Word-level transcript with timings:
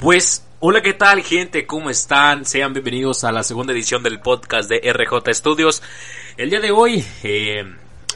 Pues, 0.00 0.46
hola, 0.60 0.80
¿qué 0.80 0.94
tal, 0.94 1.22
gente? 1.22 1.66
¿Cómo 1.66 1.90
están? 1.90 2.46
Sean 2.46 2.72
bienvenidos 2.72 3.22
a 3.22 3.32
la 3.32 3.42
segunda 3.42 3.74
edición 3.74 4.02
del 4.02 4.18
podcast 4.18 4.70
de 4.70 4.80
RJ 4.90 5.34
Studios. 5.34 5.82
El 6.38 6.48
día 6.48 6.58
de 6.58 6.70
hoy, 6.70 7.04
eh, 7.22 7.62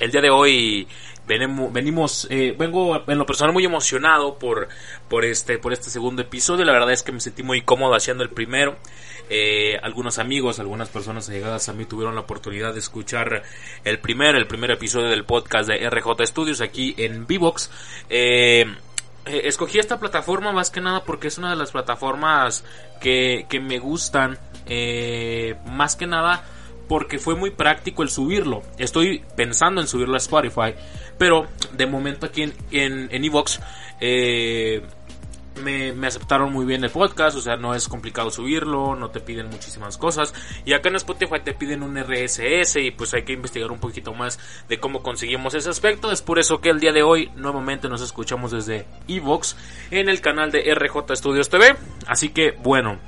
el 0.01 0.11
día 0.11 0.23
de 0.23 0.31
hoy 0.31 0.89
venimos, 1.29 1.71
venimos 1.75 2.27
eh, 2.31 2.55
vengo 2.59 3.05
en 3.07 3.19
lo 3.19 3.27
personal 3.27 3.53
muy 3.53 3.67
emocionado 3.67 4.39
por, 4.39 4.69
por 5.11 5.27
este, 5.27 5.59
por 5.59 5.75
este 5.75 5.91
segundo 5.91 6.23
episodio. 6.23 6.65
La 6.65 6.73
verdad 6.73 6.91
es 6.91 7.03
que 7.03 7.13
me 7.13 7.21
sentí 7.21 7.43
muy 7.43 7.61
cómodo 7.61 7.95
haciendo 7.95 8.23
el 8.23 8.31
primero. 8.31 8.79
Eh, 9.29 9.77
algunos 9.83 10.19
amigos, 10.19 10.61
algunas 10.61 10.89
personas 10.89 11.29
allegadas 11.29 11.69
a 11.69 11.75
mí 11.75 11.85
tuvieron 11.85 12.15
la 12.15 12.23
oportunidad 12.23 12.73
de 12.73 12.79
escuchar 12.79 13.43
el 13.85 13.99
primer, 13.99 14.37
el 14.37 14.47
primer 14.47 14.71
episodio 14.71 15.11
del 15.11 15.27
podcast 15.27 15.69
de 15.69 15.87
RJ 15.91 16.27
Studios 16.29 16.63
aquí 16.63 16.95
en 16.97 17.27
Vivox. 17.27 17.71
Eh, 18.09 18.75
eh, 19.27 19.43
escogí 19.45 19.79
esta 19.79 19.99
plataforma 19.99 20.53
más 20.53 20.71
que 20.71 20.81
nada 20.81 21.05
porque 21.05 21.29
es 21.29 21.39
una 21.39 21.51
de 21.51 21.57
las 21.57 21.73
plataformas 21.73 22.65
que, 23.01 23.47
que 23.49 23.61
me 23.61 23.79
gustan. 23.79 24.39
Eh, 24.67 25.57
más 25.67 25.97
que 25.97 26.07
nada 26.07 26.45
porque 26.89 27.19
fue 27.19 27.35
muy 27.35 27.51
práctico 27.51 28.03
el 28.03 28.11
subirlo. 28.11 28.63
Estoy 28.79 29.25
pensando 29.37 29.81
en 29.81 29.89
subirlo 29.89 30.15
a 30.15 30.19
Spotify. 30.19 30.75
Pero 31.19 31.47
de 31.73 31.87
momento 31.87 32.27
aquí 32.27 32.43
en, 32.43 32.55
en, 32.71 33.09
en 33.11 33.25
Evox 33.25 33.61
eh, 34.01 34.83
me, 35.63 35.93
me, 35.93 36.07
aceptaron 36.07 36.53
muy 36.53 36.65
bien 36.65 36.85
el 36.85 36.91
podcast, 36.91 37.37
o 37.37 37.41
sea, 37.41 37.57
no 37.57 37.75
es 37.75 37.89
complicado 37.89 38.31
subirlo, 38.31 38.97
no 38.97 39.11
te 39.11 39.21
piden 39.21 39.49
muchísimas 39.49 39.97
cosas. 39.97 40.35
Y 40.65 40.73
acá 40.73 40.89
en 40.89 40.97
Spotify 40.97 41.41
te 41.45 41.55
piden 41.55 41.83
un 41.83 41.97
RSS 41.97 42.77
y 42.77 42.91
pues 42.91 43.15
hay 43.15 43.25
que 43.25 43.33
investigar 43.33 43.71
un 43.71 43.79
poquito 43.79 44.15
más 44.15 44.39
de 44.69 44.79
cómo 44.79 45.03
conseguimos 45.03 45.55
ese 45.55 45.71
aspecto. 45.71 46.11
Es 46.11 46.23
por 46.23 46.39
eso 46.39 46.61
que 46.61 46.71
el 46.71 46.81
día 46.81 46.93
de 46.93 47.03
hoy 47.03 47.31
nuevamente 47.37 47.89
nos 47.89 48.03
escuchamos 48.03 48.51
desde 48.51 48.87
Evox 49.09 49.57
en 49.91 50.09
el 50.09 50.21
canal 50.21 50.51
de 50.51 50.75
RJ 50.75 51.17
Studios 51.17 51.49
TV. 51.49 51.77
Así 52.07 52.31
que 52.31 52.53
bueno, 52.53 52.99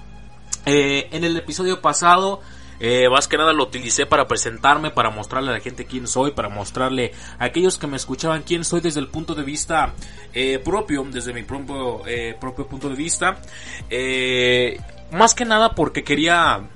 eh, 0.67 1.09
en 1.13 1.25
el 1.25 1.37
episodio 1.37 1.81
pasado 1.81 2.41
eh, 2.81 3.09
más 3.09 3.29
que 3.29 3.37
nada 3.37 3.53
lo 3.53 3.65
utilicé 3.65 4.07
para 4.07 4.27
presentarme, 4.27 4.91
para 4.91 5.11
mostrarle 5.11 5.51
a 5.51 5.55
la 5.55 5.61
gente 5.61 5.87
quién 5.87 6.07
soy, 6.07 6.33
para 6.33 6.49
mostrarle 6.49 7.13
a 7.39 7.45
aquellos 7.47 7.79
que 7.79 7.87
me 7.87 7.97
escuchaban 7.97 8.43
quién 8.43 8.65
soy 8.65 8.81
desde 8.81 9.01
el 9.01 9.09
punto 9.09 9.35
de 9.35 9.43
vista 9.43 9.95
eh, 10.33 10.59
propio, 10.59 11.05
desde 11.11 11.33
mi 11.33 11.43
propio, 11.43 12.07
eh, 12.07 12.37
propio 12.39 12.67
punto 12.67 12.89
de 12.89 12.95
vista. 12.95 13.39
Eh, 13.89 14.79
más 15.13 15.35
que 15.35 15.45
nada 15.45 15.75
porque 15.75 16.05
quería 16.05 16.69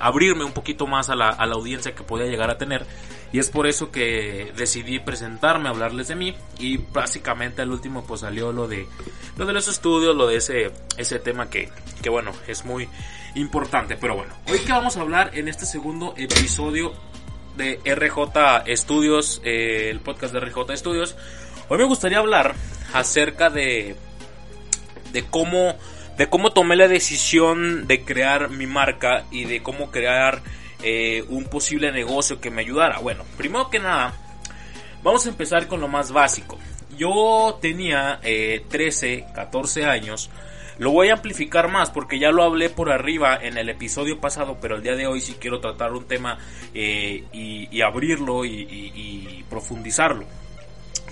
abrirme 0.00 0.44
un 0.44 0.52
poquito 0.52 0.86
más 0.86 1.10
a 1.10 1.16
la, 1.16 1.28
a 1.28 1.46
la 1.46 1.54
audiencia 1.54 1.94
que 1.94 2.02
podía 2.02 2.26
llegar 2.26 2.50
a 2.50 2.58
tener. 2.58 2.86
Y 3.32 3.40
es 3.40 3.50
por 3.50 3.66
eso 3.66 3.90
que 3.90 4.52
decidí 4.56 5.00
presentarme, 5.00 5.68
hablarles 5.68 6.08
de 6.08 6.14
mí. 6.14 6.36
Y 6.58 6.76
básicamente 6.76 7.62
al 7.62 7.70
último 7.70 8.04
pues 8.04 8.20
salió 8.20 8.52
lo 8.52 8.68
de 8.68 8.86
lo 9.36 9.44
de 9.44 9.52
los 9.52 9.66
estudios, 9.66 10.14
lo 10.14 10.28
de 10.28 10.36
ese, 10.36 10.70
ese 10.96 11.18
tema 11.18 11.50
que, 11.50 11.68
que 12.00 12.10
bueno, 12.10 12.32
es 12.46 12.64
muy 12.64 12.88
importante. 13.34 13.96
Pero 13.96 14.16
bueno, 14.16 14.34
hoy 14.50 14.58
que 14.60 14.72
vamos 14.72 14.96
a 14.96 15.00
hablar 15.00 15.30
en 15.34 15.48
este 15.48 15.66
segundo 15.66 16.14
episodio 16.16 16.92
de 17.56 17.80
RJ 17.84 18.64
Studios, 18.76 19.40
eh, 19.44 19.88
el 19.90 20.00
podcast 20.00 20.32
de 20.32 20.40
RJ 20.40 20.76
Studios. 20.76 21.16
Hoy 21.68 21.78
me 21.78 21.84
gustaría 21.84 22.18
hablar 22.18 22.54
acerca 22.92 23.50
de, 23.50 23.96
de 25.12 25.24
cómo, 25.24 25.76
de 26.16 26.28
cómo 26.28 26.52
tomé 26.52 26.76
la 26.76 26.88
decisión 26.88 27.86
de 27.86 28.04
crear 28.04 28.50
mi 28.50 28.66
marca 28.66 29.24
y 29.30 29.44
de 29.44 29.62
cómo 29.62 29.90
crear 29.90 30.42
eh, 30.82 31.24
un 31.28 31.44
posible 31.44 31.92
negocio 31.92 32.40
que 32.40 32.50
me 32.50 32.62
ayudara. 32.62 32.98
Bueno, 32.98 33.24
primero 33.36 33.70
que 33.70 33.78
nada, 33.78 34.12
vamos 35.02 35.24
a 35.26 35.30
empezar 35.30 35.66
con 35.66 35.80
lo 35.80 35.88
más 35.88 36.12
básico. 36.12 36.58
Yo 36.98 37.58
tenía 37.60 38.20
eh, 38.22 38.64
13, 38.68 39.26
14 39.34 39.86
años. 39.86 40.30
Lo 40.78 40.90
voy 40.90 41.08
a 41.08 41.14
amplificar 41.14 41.70
más 41.70 41.90
porque 41.90 42.18
ya 42.18 42.30
lo 42.30 42.42
hablé 42.42 42.68
por 42.68 42.90
arriba 42.90 43.38
en 43.40 43.56
el 43.56 43.68
episodio 43.68 44.20
pasado, 44.20 44.58
pero 44.60 44.76
el 44.76 44.82
día 44.82 44.96
de 44.96 45.06
hoy 45.06 45.20
sí 45.20 45.36
quiero 45.40 45.60
tratar 45.60 45.92
un 45.92 46.06
tema 46.06 46.38
eh, 46.74 47.24
y, 47.32 47.80
abrirlo 47.80 48.44
y, 48.44 49.44
profundizarlo. 49.48 50.24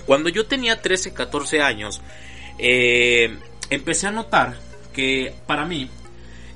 Cuando 0.07 0.29
yo 0.29 0.47
tenía 0.47 0.81
13, 0.81 1.15
14 1.15 1.63
años, 1.63 2.01
eh, 2.59 3.39
empecé 3.71 4.09
a 4.09 4.11
notar 4.11 4.57
que 4.93 5.33
para 5.47 5.65
mí 5.65 5.89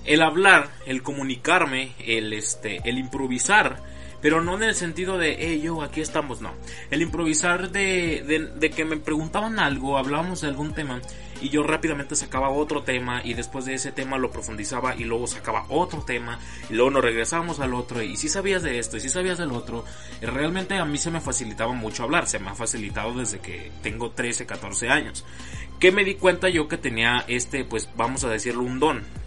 el 0.05 0.23
hablar, 0.23 0.71
el 0.87 1.03
comunicarme, 1.03 1.93
el, 2.05 2.33
este, 2.33 2.81
el 2.85 2.99
improvisar, 2.99 3.83
pero 4.21 4.43
no 4.43 4.57
en 4.57 4.65
el 4.65 4.75
sentido 4.75 5.19
de, 5.19 5.37
hey, 5.39 5.61
yo, 5.63 5.83
aquí 5.83 6.01
estamos, 6.01 6.41
no. 6.41 6.53
El 6.91 7.03
improvisar 7.03 7.71
de, 7.71 8.51
de, 8.57 8.71
que 8.71 8.85
me 8.85 8.97
preguntaban 8.97 9.59
algo, 9.59 9.99
hablábamos 9.99 10.41
de 10.41 10.49
algún 10.49 10.75
tema, 10.75 11.01
y 11.41 11.49
yo 11.49 11.63
rápidamente 11.63 12.17
sacaba 12.17 12.51
otro 12.51 12.83
tema, 12.83 13.21
y 13.25 13.35
después 13.35 13.65
de 13.65 13.75
ese 13.75 13.93
tema 13.93 14.19
lo 14.19 14.31
profundizaba, 14.31 14.97
y 14.97 15.05
luego 15.05 15.27
sacaba 15.27 15.67
otro 15.69 16.03
tema, 16.03 16.39
y 16.71 16.75
luego 16.75 16.91
nos 16.91 17.05
regresábamos 17.05 17.61
al 17.61 17.75
otro, 17.75 18.03
y 18.03 18.17
si 18.17 18.29
sabías 18.29 18.63
de 18.63 18.79
esto, 18.79 18.97
y 18.97 19.01
si 19.01 19.09
sabías 19.09 19.39
del 19.39 19.53
otro, 19.53 19.85
realmente 20.21 20.75
a 20.75 20.85
mí 20.85 20.99
se 20.99 21.11
me 21.11 21.21
facilitaba 21.21 21.73
mucho 21.73 22.03
hablar, 22.05 22.27
se 22.27 22.39
me 22.39 22.51
ha 22.51 22.55
facilitado 22.55 23.15
desde 23.15 23.41
que 23.41 23.71
tengo 23.83 24.11
13, 24.11 24.47
14 24.47 24.89
años. 24.89 25.25
Que 25.79 25.93
me 25.93 26.05
di 26.05 26.15
cuenta 26.15 26.49
yo 26.49 26.69
que 26.69 26.79
tenía 26.79 27.25
este, 27.29 27.65
pues 27.65 27.89
vamos 27.97 28.25
a 28.25 28.31
decirlo, 28.31 28.63
un 28.63 28.81
don 28.81 29.26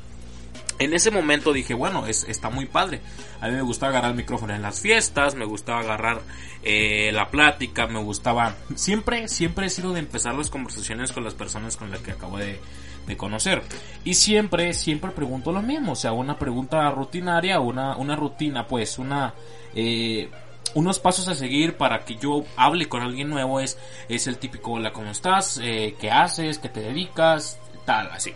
en 0.80 0.94
ese 0.94 1.12
momento 1.12 1.52
dije, 1.52 1.74
bueno, 1.74 2.08
es, 2.08 2.24
está 2.24 2.50
muy 2.50 2.66
padre. 2.66 3.02
A 3.42 3.48
mí 3.48 3.54
me 3.54 3.62
gustaba 3.62 3.92
agarrar 3.92 4.12
el 4.12 4.18
micrófono 4.18 4.56
en 4.56 4.62
las 4.62 4.80
fiestas, 4.80 5.36
me 5.36 5.46
gustaba 5.46 5.82
agarrar 5.82 6.22
eh, 6.64 7.12
la 7.14 7.30
plática, 7.30 7.86
me 7.88 8.00
gustaba... 8.00 8.56
Siempre, 8.76 9.28
siempre 9.28 9.68
he 9.68 9.70
sido 9.70 9.92
de 9.94 10.00
empezar 10.00 10.34
las 10.36 10.50
conversaciones 10.50 11.12
con 11.12 11.26
las 11.26 11.34
personas 11.34 11.76
con 11.76 11.92
las 11.92 12.00
que 12.00 12.12
acabo 12.12 12.38
de, 12.38 12.60
de 13.06 13.18
conocer. 13.18 13.62
Y 14.06 14.14
siempre, 14.14 14.74
siempre 14.74 15.12
pregunto 15.12 15.52
lo 15.52 15.62
mismo, 15.62 15.92
o 15.92 15.96
sea, 15.96 16.14
una 16.14 16.40
pregunta 16.40 16.90
rutinaria, 16.92 17.60
una, 17.60 17.96
una 17.98 18.16
rutina, 18.16 18.66
pues, 18.66 18.98
una... 18.98 19.34
Eh, 19.76 20.30
unos 20.76 21.00
pasos 21.00 21.28
a 21.28 21.34
seguir 21.34 21.78
para 21.78 22.06
que 22.06 22.16
yo 22.16 22.44
hable 22.56 22.88
con 22.88 23.02
alguien 23.02 23.28
nuevo 23.28 23.60
es, 23.60 23.80
es 24.08 24.28
el 24.28 24.38
típico, 24.38 24.74
hola, 24.74 24.94
¿cómo 24.94 25.10
estás? 25.10 25.60
Eh, 25.64 25.96
¿Qué 26.00 26.12
haces? 26.12 26.60
¿Qué 26.60 26.70
te 26.70 26.82
dedicas? 26.82 27.60
Tal, 27.86 28.12
así 28.12 28.36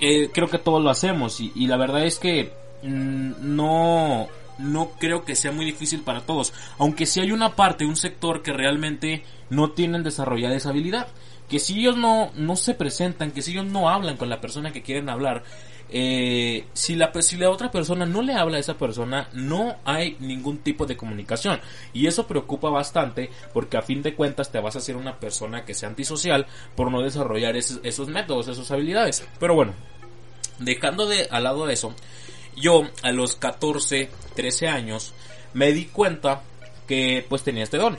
eh, 0.00 0.30
creo 0.32 0.48
que 0.48 0.58
todos 0.58 0.82
lo 0.82 0.90
hacemos 0.90 1.40
y, 1.40 1.52
y 1.54 1.66
la 1.66 1.76
verdad 1.76 2.04
es 2.04 2.18
que 2.18 2.52
mmm, 2.82 3.32
no 3.40 4.28
no 4.58 4.90
creo 4.98 5.24
que 5.24 5.34
sea 5.34 5.52
muy 5.52 5.64
difícil 5.66 6.00
para 6.00 6.22
todos. 6.22 6.52
Aunque 6.78 7.06
si 7.06 7.20
hay 7.20 7.32
una 7.32 7.56
parte 7.56 7.84
un 7.84 7.96
sector 7.96 8.42
que 8.42 8.52
realmente 8.52 9.24
no 9.50 9.70
tienen 9.72 10.02
desarrollada 10.02 10.56
esa 10.56 10.70
habilidad. 10.70 11.08
Que 11.48 11.60
si 11.60 11.78
ellos 11.78 11.96
no 11.96 12.30
no 12.34 12.56
se 12.56 12.74
presentan 12.74 13.30
que 13.30 13.42
si 13.42 13.52
ellos 13.52 13.66
no 13.66 13.88
hablan 13.88 14.16
con 14.16 14.28
la 14.28 14.40
persona 14.40 14.72
que 14.72 14.82
quieren 14.82 15.08
hablar 15.08 15.44
eh, 15.88 16.66
si, 16.72 16.96
la, 16.96 17.12
si 17.20 17.36
la 17.36 17.50
otra 17.50 17.70
persona 17.70 18.06
no 18.06 18.22
le 18.22 18.34
habla 18.34 18.56
a 18.56 18.60
esa 18.60 18.76
persona, 18.76 19.28
no 19.32 19.76
hay 19.84 20.16
ningún 20.20 20.58
tipo 20.58 20.86
de 20.86 20.96
comunicación. 20.96 21.60
Y 21.92 22.06
eso 22.06 22.26
preocupa 22.26 22.70
bastante 22.70 23.30
porque 23.52 23.76
a 23.76 23.82
fin 23.82 24.02
de 24.02 24.14
cuentas 24.14 24.50
te 24.50 24.60
vas 24.60 24.74
a 24.76 24.78
hacer 24.78 24.96
una 24.96 25.18
persona 25.18 25.64
que 25.64 25.74
sea 25.74 25.88
antisocial 25.88 26.46
por 26.74 26.90
no 26.90 27.02
desarrollar 27.02 27.56
esos, 27.56 27.80
esos 27.82 28.08
métodos, 28.08 28.48
esas 28.48 28.70
habilidades. 28.70 29.26
Pero 29.38 29.54
bueno, 29.54 29.74
dejando 30.58 31.06
de 31.06 31.28
al 31.30 31.44
lado 31.44 31.66
de 31.66 31.74
eso, 31.74 31.94
yo 32.56 32.88
a 33.02 33.12
los 33.12 33.36
14, 33.36 34.10
13 34.34 34.68
años 34.68 35.12
me 35.54 35.72
di 35.72 35.86
cuenta 35.86 36.42
que 36.86 37.24
pues 37.28 37.42
tenía 37.42 37.64
este 37.64 37.78
don. 37.78 37.98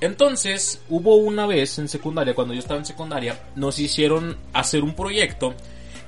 Entonces, 0.00 0.80
hubo 0.88 1.16
una 1.16 1.46
vez 1.46 1.78
en 1.78 1.88
secundaria, 1.88 2.34
cuando 2.34 2.54
yo 2.54 2.60
estaba 2.60 2.78
en 2.78 2.86
secundaria, 2.86 3.40
nos 3.56 3.80
hicieron 3.80 4.36
hacer 4.52 4.84
un 4.84 4.94
proyecto 4.94 5.54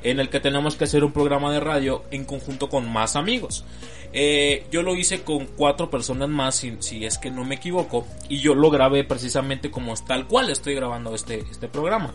en 0.02 0.20
el 0.20 0.28
que 0.28 0.40
tenemos 0.40 0.76
que 0.76 0.84
hacer 0.84 1.04
un 1.04 1.12
programa 1.12 1.52
de 1.52 1.60
radio 1.60 2.04
en 2.10 2.24
conjunto 2.24 2.68
con 2.68 2.90
más 2.90 3.16
amigos. 3.16 3.64
Eh, 4.12 4.66
yo 4.72 4.82
lo 4.82 4.96
hice 4.96 5.22
con 5.22 5.46
cuatro 5.46 5.88
personas 5.88 6.28
más, 6.28 6.56
si, 6.56 7.04
es 7.04 7.18
que 7.18 7.30
no 7.30 7.44
me 7.44 7.56
equivoco, 7.56 8.06
y 8.28 8.38
yo 8.38 8.54
lo 8.54 8.70
grabé 8.70 9.04
precisamente 9.04 9.70
como 9.70 9.94
tal 9.94 10.26
cual 10.26 10.50
estoy 10.50 10.74
grabando 10.74 11.14
este, 11.14 11.44
este 11.50 11.68
programa. 11.68 12.12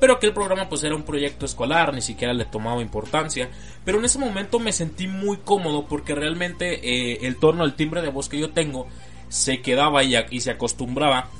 Pero 0.00 0.18
que 0.18 0.26
el 0.26 0.34
programa 0.34 0.68
pues 0.68 0.84
era 0.84 0.94
un 0.94 1.04
proyecto 1.04 1.46
escolar, 1.46 1.94
ni 1.94 2.02
siquiera 2.02 2.34
le 2.34 2.44
tomaba 2.44 2.82
importancia. 2.82 3.48
Pero 3.84 3.98
en 3.98 4.04
ese 4.04 4.18
momento 4.18 4.58
me 4.58 4.72
sentí 4.72 5.06
muy 5.06 5.38
cómodo 5.38 5.86
porque 5.86 6.14
realmente 6.14 6.80
eh, 6.82 7.18
el 7.22 7.36
tono, 7.36 7.64
el 7.64 7.74
timbre 7.74 8.02
de 8.02 8.10
voz 8.10 8.28
que 8.28 8.38
yo 8.38 8.50
tengo 8.50 8.88
se 9.28 9.62
quedaba 9.62 10.04
y 10.04 10.40
se 10.40 10.50
acostumbraba 10.50 11.30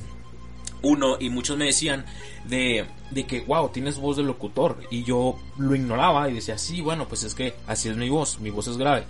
uno 0.82 1.16
y 1.18 1.30
muchos 1.30 1.56
me 1.56 1.66
decían 1.66 2.04
de, 2.44 2.86
de 3.10 3.24
que, 3.24 3.40
wow, 3.40 3.68
tienes 3.70 3.98
voz 3.98 4.16
de 4.16 4.22
locutor. 4.22 4.78
Y 4.90 5.04
yo 5.04 5.38
lo 5.58 5.74
ignoraba 5.74 6.28
y 6.28 6.34
decía, 6.34 6.58
sí, 6.58 6.80
bueno, 6.80 7.06
pues 7.08 7.24
es 7.24 7.34
que 7.34 7.54
así 7.66 7.88
es 7.88 7.96
mi 7.96 8.08
voz, 8.08 8.38
mi 8.40 8.50
voz 8.50 8.68
es 8.68 8.76
grave. 8.76 9.04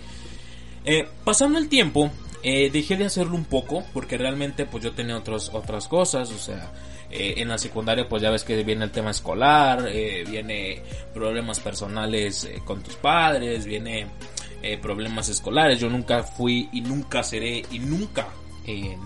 Eh, 0.85 1.07
pasando 1.23 1.59
el 1.59 1.67
tiempo, 1.67 2.11
eh, 2.43 2.69
dejé 2.71 2.95
de 2.95 3.05
hacerlo 3.05 3.35
un 3.35 3.45
poco 3.45 3.83
porque 3.93 4.17
realmente 4.17 4.65
pues 4.65 4.83
yo 4.83 4.93
tenía 4.93 5.17
otras 5.17 5.87
cosas, 5.87 6.31
o 6.31 6.37
sea, 6.37 6.71
eh, 7.09 7.33
en 7.37 7.49
la 7.49 7.57
secundaria 7.57 8.07
pues 8.07 8.21
ya 8.21 8.29
ves 8.29 8.43
que 8.43 8.63
viene 8.63 8.85
el 8.85 8.91
tema 8.91 9.11
escolar, 9.11 9.87
eh, 9.89 10.23
viene 10.29 10.81
problemas 11.13 11.59
personales 11.59 12.47
con 12.63 12.83
tus 12.83 12.95
padres, 12.95 13.65
viene 13.65 14.07
problemas 14.81 15.29
escolares, 15.29 15.79
yo 15.79 15.89
nunca 15.89 16.23
fui 16.23 16.69
y 16.71 16.81
nunca 16.81 17.23
seré 17.23 17.63
y 17.71 17.79
nunca, 17.79 18.27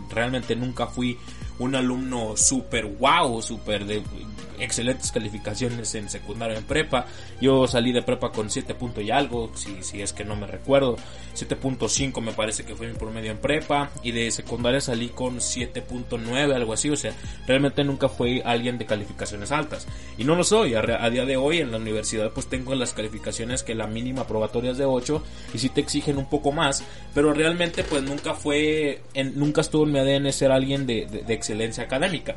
realmente 0.09 0.55
nunca 0.55 0.87
fui 0.87 1.17
un 1.61 1.75
alumno 1.75 2.35
super 2.35 2.85
wow, 2.85 3.39
super 3.39 3.85
de 3.85 4.01
excelentes 4.61 5.11
calificaciones 5.11 5.93
en 5.95 6.09
secundaria 6.09 6.57
en 6.57 6.63
prepa. 6.63 7.05
Yo 7.41 7.67
salí 7.67 7.91
de 7.91 8.01
prepa 8.01 8.31
con 8.31 8.49
7 8.49 8.75
puntos 8.75 9.03
y 9.03 9.11
algo, 9.11 9.51
si, 9.55 9.83
si 9.83 10.01
es 10.01 10.13
que 10.13 10.23
no 10.23 10.35
me 10.35 10.47
recuerdo. 10.47 10.95
7.5 11.35 12.21
me 12.21 12.33
parece 12.33 12.63
que 12.63 12.75
fue 12.75 12.87
mi 12.87 12.93
promedio 12.93 13.31
en 13.31 13.37
prepa. 13.37 13.89
Y 14.03 14.11
de 14.11 14.31
secundaria 14.31 14.81
salí 14.81 15.09
con 15.09 15.37
7.9, 15.37 16.53
algo 16.53 16.73
así. 16.73 16.89
O 16.89 16.95
sea, 16.95 17.13
realmente 17.47 17.83
nunca 17.83 18.09
fui 18.09 18.41
alguien 18.45 18.77
de 18.77 18.85
calificaciones 18.85 19.51
altas. 19.51 19.87
Y 20.17 20.23
no 20.23 20.35
lo 20.35 20.43
soy. 20.43 20.75
A, 20.75 21.09
día 21.09 21.25
de 21.25 21.37
hoy 21.37 21.59
en 21.59 21.71
la 21.71 21.77
universidad 21.77 22.31
pues 22.31 22.47
tengo 22.47 22.75
las 22.75 22.93
calificaciones 22.93 23.63
que 23.63 23.75
la 23.75 23.87
mínima 23.87 24.27
probatoria 24.27 24.71
es 24.71 24.77
de 24.77 24.85
8. 24.85 25.23
Y 25.53 25.57
si 25.57 25.69
te 25.69 25.81
exigen 25.81 26.17
un 26.17 26.29
poco 26.29 26.51
más. 26.51 26.83
Pero 27.13 27.33
realmente 27.33 27.83
pues 27.83 28.03
nunca 28.03 28.33
fue, 28.33 29.01
en, 29.13 29.37
nunca 29.37 29.61
estuvo 29.61 29.85
en 29.85 29.91
mi 29.91 29.99
ADN 29.99 30.31
ser 30.31 30.51
alguien 30.51 30.85
de, 30.85 31.23
excelencia 31.29 31.83
académica. 31.83 32.35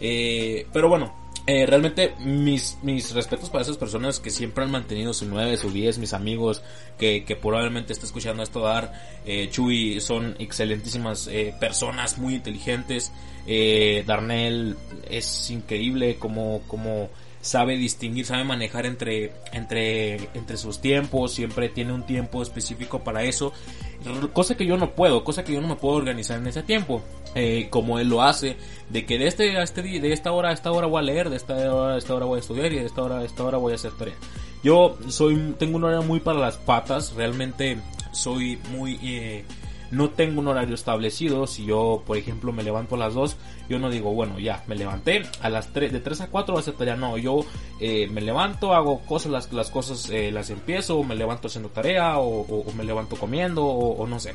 Eh, 0.00 0.66
pero 0.72 0.88
bueno, 0.88 1.21
eh, 1.46 1.66
realmente 1.66 2.14
mis, 2.20 2.78
mis 2.82 3.12
respetos 3.12 3.50
para 3.50 3.62
esas 3.62 3.76
personas 3.76 4.20
que 4.20 4.30
siempre 4.30 4.64
han 4.64 4.70
mantenido 4.70 5.12
su 5.12 5.26
9, 5.26 5.56
su 5.56 5.70
10, 5.70 5.98
mis 5.98 6.12
amigos 6.12 6.62
que, 6.98 7.24
que 7.24 7.34
probablemente 7.34 7.92
está 7.92 8.06
escuchando 8.06 8.42
esto 8.42 8.60
dar, 8.60 8.92
eh, 9.26 9.48
Chuy 9.50 10.00
son 10.00 10.36
excelentísimas 10.38 11.26
eh, 11.26 11.54
personas, 11.58 12.18
muy 12.18 12.36
inteligentes, 12.36 13.10
eh, 13.46 14.04
Darnell 14.06 14.76
es 15.10 15.50
increíble 15.50 16.16
como, 16.16 16.62
como 16.68 17.10
sabe 17.42 17.76
distinguir, 17.76 18.24
sabe 18.24 18.44
manejar 18.44 18.86
entre, 18.86 19.32
entre, 19.52 20.30
entre 20.32 20.56
sus 20.56 20.80
tiempos, 20.80 21.34
siempre 21.34 21.68
tiene 21.68 21.92
un 21.92 22.06
tiempo 22.06 22.40
específico 22.40 23.00
para 23.00 23.24
eso, 23.24 23.52
cosa 24.32 24.56
que 24.56 24.64
yo 24.64 24.76
no 24.76 24.92
puedo, 24.92 25.24
cosa 25.24 25.44
que 25.44 25.52
yo 25.52 25.60
no 25.60 25.68
me 25.68 25.76
puedo 25.76 25.96
organizar 25.96 26.38
en 26.38 26.46
ese 26.46 26.62
tiempo, 26.62 27.02
eh, 27.34 27.66
como 27.68 27.98
él 27.98 28.08
lo 28.08 28.22
hace, 28.22 28.56
de 28.88 29.04
que 29.04 29.18
de 29.18 29.26
este 29.26 29.58
a 29.58 29.62
este 29.64 29.82
de 29.82 30.12
esta 30.12 30.32
hora 30.32 30.50
a 30.50 30.52
esta 30.52 30.70
hora 30.70 30.86
voy 30.86 31.00
a 31.00 31.02
leer, 31.02 31.30
de 31.30 31.36
esta 31.36 31.54
hora 31.54 31.94
a 31.94 31.98
esta 31.98 32.14
hora 32.14 32.26
voy 32.26 32.36
a 32.36 32.40
estudiar 32.40 32.72
y 32.72 32.76
de 32.76 32.86
esta 32.86 33.02
hora 33.02 33.18
a 33.18 33.24
esta 33.24 33.42
hora 33.42 33.58
voy 33.58 33.72
a 33.72 33.74
hacer 33.74 33.92
tarea. 33.92 34.14
Yo 34.62 34.96
soy, 35.08 35.54
tengo 35.58 35.76
un 35.76 35.84
horario 35.84 36.04
muy 36.04 36.20
para 36.20 36.38
las 36.38 36.56
patas, 36.56 37.14
realmente 37.14 37.78
soy 38.12 38.56
muy, 38.70 39.00
eh, 39.02 39.44
no 39.92 40.08
tengo 40.08 40.40
un 40.40 40.48
horario 40.48 40.74
establecido. 40.74 41.46
Si 41.46 41.66
yo, 41.66 42.02
por 42.04 42.16
ejemplo, 42.16 42.50
me 42.50 42.62
levanto 42.62 42.96
a 42.96 42.98
las 42.98 43.14
2, 43.14 43.36
yo 43.68 43.78
no 43.78 43.90
digo, 43.90 44.12
bueno, 44.12 44.38
ya, 44.38 44.64
me 44.66 44.74
levanté 44.74 45.22
a 45.42 45.50
las 45.50 45.72
3, 45.72 45.92
de 45.92 46.00
3 46.00 46.22
a 46.22 46.26
4 46.28 46.54
va 46.54 46.60
a 46.60 46.64
tarea. 46.64 46.96
No, 46.96 47.18
yo 47.18 47.44
eh, 47.78 48.08
me 48.10 48.22
levanto, 48.22 48.74
hago 48.74 49.00
cosas, 49.00 49.30
las, 49.30 49.52
las 49.52 49.70
cosas 49.70 50.08
eh, 50.10 50.32
las 50.32 50.48
empiezo, 50.48 51.04
me 51.04 51.14
levanto 51.14 51.48
haciendo 51.48 51.68
tarea, 51.68 52.18
o, 52.18 52.64
me 52.74 52.84
levanto 52.84 53.16
comiendo, 53.16 53.64
o, 53.64 54.06
no 54.06 54.18
sé, 54.18 54.34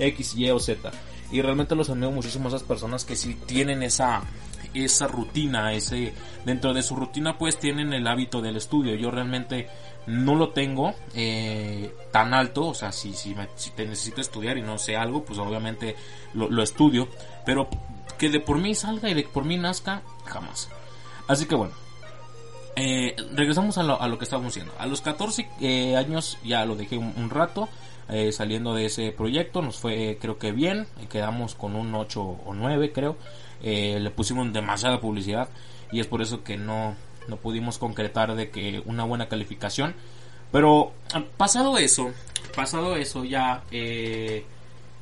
X, 0.00 0.34
Y 0.34 0.50
o 0.50 0.58
Z. 0.58 0.90
Y 1.30 1.40
realmente 1.40 1.76
los 1.76 1.88
admiro 1.88 2.10
muchísimo 2.10 2.46
a 2.46 2.48
esas 2.48 2.64
personas 2.64 3.04
que 3.04 3.14
sí 3.14 3.36
tienen 3.46 3.84
esa, 3.84 4.22
esa 4.74 5.06
rutina, 5.06 5.72
ese, 5.72 6.14
dentro 6.44 6.74
de 6.74 6.82
su 6.82 6.96
rutina 6.96 7.38
pues 7.38 7.58
tienen 7.58 7.92
el 7.92 8.08
hábito 8.08 8.42
del 8.42 8.56
estudio. 8.56 8.96
Yo 8.96 9.12
realmente 9.12 9.68
no 10.06 10.36
lo 10.36 10.50
tengo 10.50 10.94
eh, 11.14 11.92
tan 12.12 12.32
alto, 12.32 12.68
o 12.68 12.74
sea, 12.74 12.92
si, 12.92 13.12
si, 13.12 13.34
te 13.74 13.86
necesito 13.86 14.20
estudiar 14.20 14.56
y 14.56 14.62
no 14.62 14.78
sé 14.78 14.96
algo, 14.96 15.24
pues 15.24 15.38
obviamente 15.38 15.96
lo, 16.34 16.62
estudio, 16.62 17.08
pero 17.44 17.68
que 18.18 18.30
de 18.30 18.40
por 18.40 18.58
mí 18.58 18.74
salga 18.74 19.10
y 19.10 19.14
de 19.14 19.24
por 19.24 19.44
mí 19.44 19.56
nazca, 19.56 20.02
jamás. 20.24 20.68
Así 21.26 21.46
que 21.46 21.56
bueno, 21.56 21.74
eh, 22.76 23.16
regresamos 23.32 23.78
a 23.78 23.82
lo, 23.82 24.00
a 24.00 24.06
lo, 24.06 24.18
que 24.18 24.24
estábamos 24.24 24.52
haciendo. 24.52 24.72
A 24.78 24.86
los 24.86 25.00
14 25.00 25.48
eh, 25.60 25.96
años 25.96 26.38
ya 26.44 26.64
lo 26.64 26.76
dejé 26.76 26.96
un, 26.98 27.30
rato. 27.30 27.68
saliendo 28.30 28.72
de 28.72 28.86
ese 28.86 29.10
proyecto 29.10 29.62
nos 29.62 29.78
fue 29.78 30.16
creo 30.20 30.38
que 30.38 30.52
bien 30.52 30.86
quedamos 31.10 31.56
con 31.56 31.74
un 31.74 31.92
8 31.92 32.22
o 32.22 32.54
9 32.54 32.92
creo 32.92 33.16
le 33.60 34.10
pusimos 34.12 34.52
demasiada 34.52 35.00
publicidad 35.00 35.48
y 35.90 35.98
es 35.98 36.06
por 36.06 36.22
eso 36.22 36.44
que 36.44 36.56
no 36.56 36.94
no 37.28 37.36
pudimos 37.36 37.78
concretar 37.78 38.34
de 38.34 38.50
que 38.50 38.82
una 38.86 39.04
buena 39.04 39.28
calificación. 39.28 39.94
Pero 40.52 40.92
ah, 41.12 41.24
pasado 41.36 41.78
eso, 41.78 42.12
pasado 42.54 42.96
eso 42.96 43.24
ya 43.24 43.64
eh, 43.70 44.44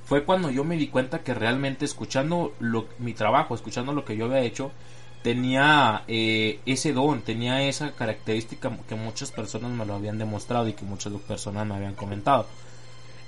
fue 0.04 0.24
cuando 0.24 0.50
yo 0.50 0.64
me 0.64 0.76
di 0.76 0.88
cuenta 0.88 1.20
que 1.20 1.34
realmente 1.34 1.84
escuchando 1.84 2.54
lo, 2.60 2.86
mi 2.98 3.14
trabajo, 3.14 3.54
escuchando 3.54 3.92
lo 3.92 4.04
que 4.04 4.16
yo 4.16 4.26
había 4.26 4.40
hecho, 4.40 4.72
tenía 5.22 6.04
eh, 6.06 6.60
ese 6.66 6.92
don, 6.92 7.22
tenía 7.22 7.62
esa 7.62 7.92
característica 7.92 8.70
que 8.88 8.94
muchas 8.94 9.32
personas 9.32 9.70
me 9.70 9.86
lo 9.86 9.94
habían 9.94 10.18
demostrado 10.18 10.68
y 10.68 10.74
que 10.74 10.84
muchas 10.84 11.12
personas 11.26 11.66
me 11.66 11.74
habían 11.74 11.94
comentado. 11.94 12.46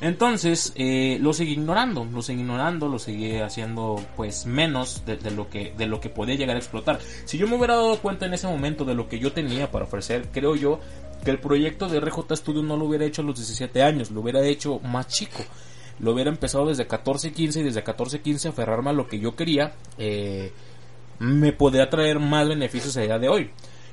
Entonces 0.01 0.73
eh, 0.77 1.19
lo 1.21 1.33
seguí 1.33 1.53
ignorando, 1.53 2.05
lo 2.05 2.21
seguí 2.21 2.41
ignorando, 2.41 2.89
lo 2.89 2.99
seguí 2.99 3.39
haciendo 3.39 4.05
pues 4.15 4.45
menos 4.45 5.05
de, 5.07 5.19
lo 5.31 5.49
que 5.49 5.73
de 5.77 5.87
lo 5.87 6.01
que 6.01 6.11
podía 6.11 6.35
llegar 6.35 6.57
a 6.57 6.59
explotar. 6.59 7.01
Si 7.25 7.39
yo 7.39 7.47
me 7.49 7.57
hubiera 7.57 7.77
dado 7.77 7.99
cuenta 8.01 8.27
en 8.27 8.35
ese 8.35 8.47
momento 8.47 8.85
de 8.85 8.95
lo 8.95 9.09
que 9.09 9.19
yo 9.19 9.33
tenía 9.33 9.71
para 9.71 9.87
ofrecer, 9.87 10.29
creo 10.33 10.55
yo 10.55 10.81
que 11.25 11.31
el 11.31 11.39
proyecto 11.39 11.89
de 11.89 12.01
RJ 12.01 12.37
Studio 12.37 12.63
no 12.63 12.77
lo 12.77 12.85
hubiera 12.85 13.07
hecho 13.07 13.23
a 13.23 13.25
los 13.25 13.37
17 13.37 13.83
años, 13.83 14.11
lo 14.11 14.21
hubiera 14.21 14.45
hecho 14.45 14.81
más 14.81 15.09
chico. 15.09 15.43
Lo 15.99 16.13
hubiera 16.13 16.29
empezado 16.29 16.67
desde 16.67 16.87
14, 16.87 17.33
15 17.33 17.61
y 17.61 17.63
desde 17.63 17.83
14, 17.83 18.21
15 18.21 18.49
aferrarme 18.49 18.91
a 18.91 18.93
lo 18.93 19.09
que 19.09 19.19
yo 19.19 19.35
quería. 19.35 19.73
Eh, 19.97 20.53
me 21.19 21.55
podría 21.55 21.89
traer 21.89 22.21
más 22.21 22.47
beneficios 22.47 22.95
a 22.99 23.01
día 23.01 23.19
de 23.19 23.31
hoy 23.31 23.51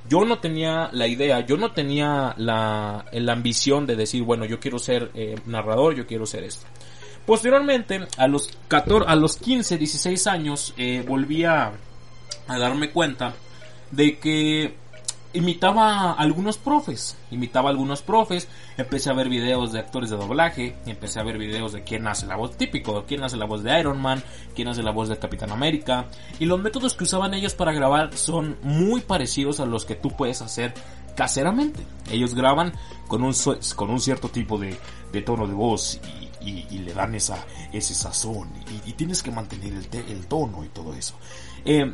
yo 0.10 0.26
no 0.26 0.40
tenía 0.40 0.90
la 0.92 1.08
idea, 1.08 1.46
yo 1.46 1.58
no 1.58 1.72
tenía 1.72 2.34
la, 2.38 3.06
la 3.12 3.34
ambición 3.34 3.86
de 3.86 3.96
decir, 3.96 4.24
bueno, 4.24 4.46
yo 4.46 4.60
quiero 4.60 4.80
ser 4.80 5.12
eh, 5.14 5.36
narrador, 5.46 5.96
yo 5.96 6.06
quiero 6.06 6.26
ser 6.26 6.44
esto. 6.44 6.66
Posteriormente, 7.26 8.08
a 8.18 8.28
los, 8.28 8.50
14, 8.68 9.10
a 9.10 9.16
los 9.16 9.38
15, 9.38 9.78
16 9.78 10.28
años, 10.28 10.74
eh, 10.78 11.04
volví 11.08 11.46
a, 11.46 11.72
a 12.48 12.60
darme 12.60 12.90
cuenta 12.90 13.34
de 13.92 14.18
que 14.18 14.76
imitaba 15.34 16.12
a 16.12 16.14
algunos 16.14 16.58
profes, 16.58 17.18
imitaba 17.32 17.70
a 17.70 17.72
algunos 17.72 18.02
profes, 18.02 18.48
empecé 18.78 19.10
a 19.10 19.14
ver 19.14 19.30
videos 19.30 19.72
de 19.72 19.80
actores 19.80 20.10
de 20.10 20.18
doblaje, 20.18 20.76
empecé 20.86 21.20
a 21.20 21.24
ver 21.24 21.38
videos 21.38 21.74
de 21.74 21.84
quién 21.84 22.08
hace 22.08 22.28
la 22.28 22.36
voz 22.36 22.56
típico, 22.58 23.04
quién 23.08 23.24
hace 23.24 23.38
la 23.38 23.46
voz 23.46 23.64
de 23.64 23.80
Iron 23.80 24.02
Man, 24.02 24.24
quién 24.56 24.68
hace 24.68 24.84
la 24.84 24.92
voz 24.92 25.10
de 25.10 25.18
Capitán 25.18 25.52
América, 25.52 26.06
y 26.40 26.46
los 26.46 26.62
métodos 26.62 26.96
que 26.96 27.04
usaban 27.04 27.34
ellos 27.34 27.56
para 27.56 27.74
grabar 27.74 28.16
son 28.16 28.58
muy 28.62 29.02
parecidos 29.02 29.60
a 29.60 29.66
los 29.66 29.86
que 29.86 29.96
tú 29.96 30.12
puedes 30.12 30.42
hacer 30.42 30.74
caseramente. 31.16 31.86
Ellos 32.12 32.36
graban 32.36 32.74
con 33.08 33.24
un, 33.24 33.34
con 33.76 33.90
un 33.90 34.00
cierto 34.00 34.30
tipo 34.30 34.58
de, 34.58 34.78
de 35.12 35.22
tono 35.22 35.48
de 35.48 35.54
voz 35.54 36.00
y, 36.42 36.68
y, 36.70 36.80
le 36.80 36.94
dan 36.94 37.16
esa, 37.16 37.46
ese 37.72 37.94
sazón 37.94 38.50
y, 38.86 38.92
tienes 38.94 39.24
que 39.24 39.32
mantener 39.32 39.74
el, 39.74 39.88
el, 40.10 40.28
tono 40.28 40.64
y 40.64 40.70
todo 40.70 40.94
eso. 40.94 41.16
Eh, 41.66 41.94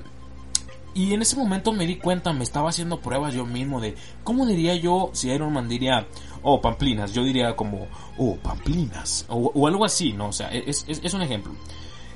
y 0.93 1.13
en 1.13 1.21
ese 1.21 1.35
momento 1.35 1.71
me 1.71 1.85
di 1.85 1.97
cuenta, 1.97 2.33
me 2.33 2.43
estaba 2.43 2.69
haciendo 2.69 2.99
pruebas 2.99 3.33
yo 3.33 3.45
mismo 3.45 3.79
de 3.79 3.95
cómo 4.23 4.45
diría 4.45 4.75
yo 4.75 5.11
si 5.13 5.29
Iron 5.29 5.53
Man 5.53 5.69
diría, 5.69 6.07
oh, 6.41 6.61
pamplinas, 6.61 7.13
yo 7.13 7.23
diría 7.23 7.55
como, 7.55 7.87
oh, 8.17 8.35
pamplinas, 8.37 9.25
o, 9.29 9.67
algo 9.67 9.85
así, 9.85 10.13
¿no? 10.13 10.29
O 10.29 10.33
sea, 10.33 10.49
es, 10.49 10.85
es, 10.87 11.13
un 11.13 11.21
ejemplo. 11.21 11.53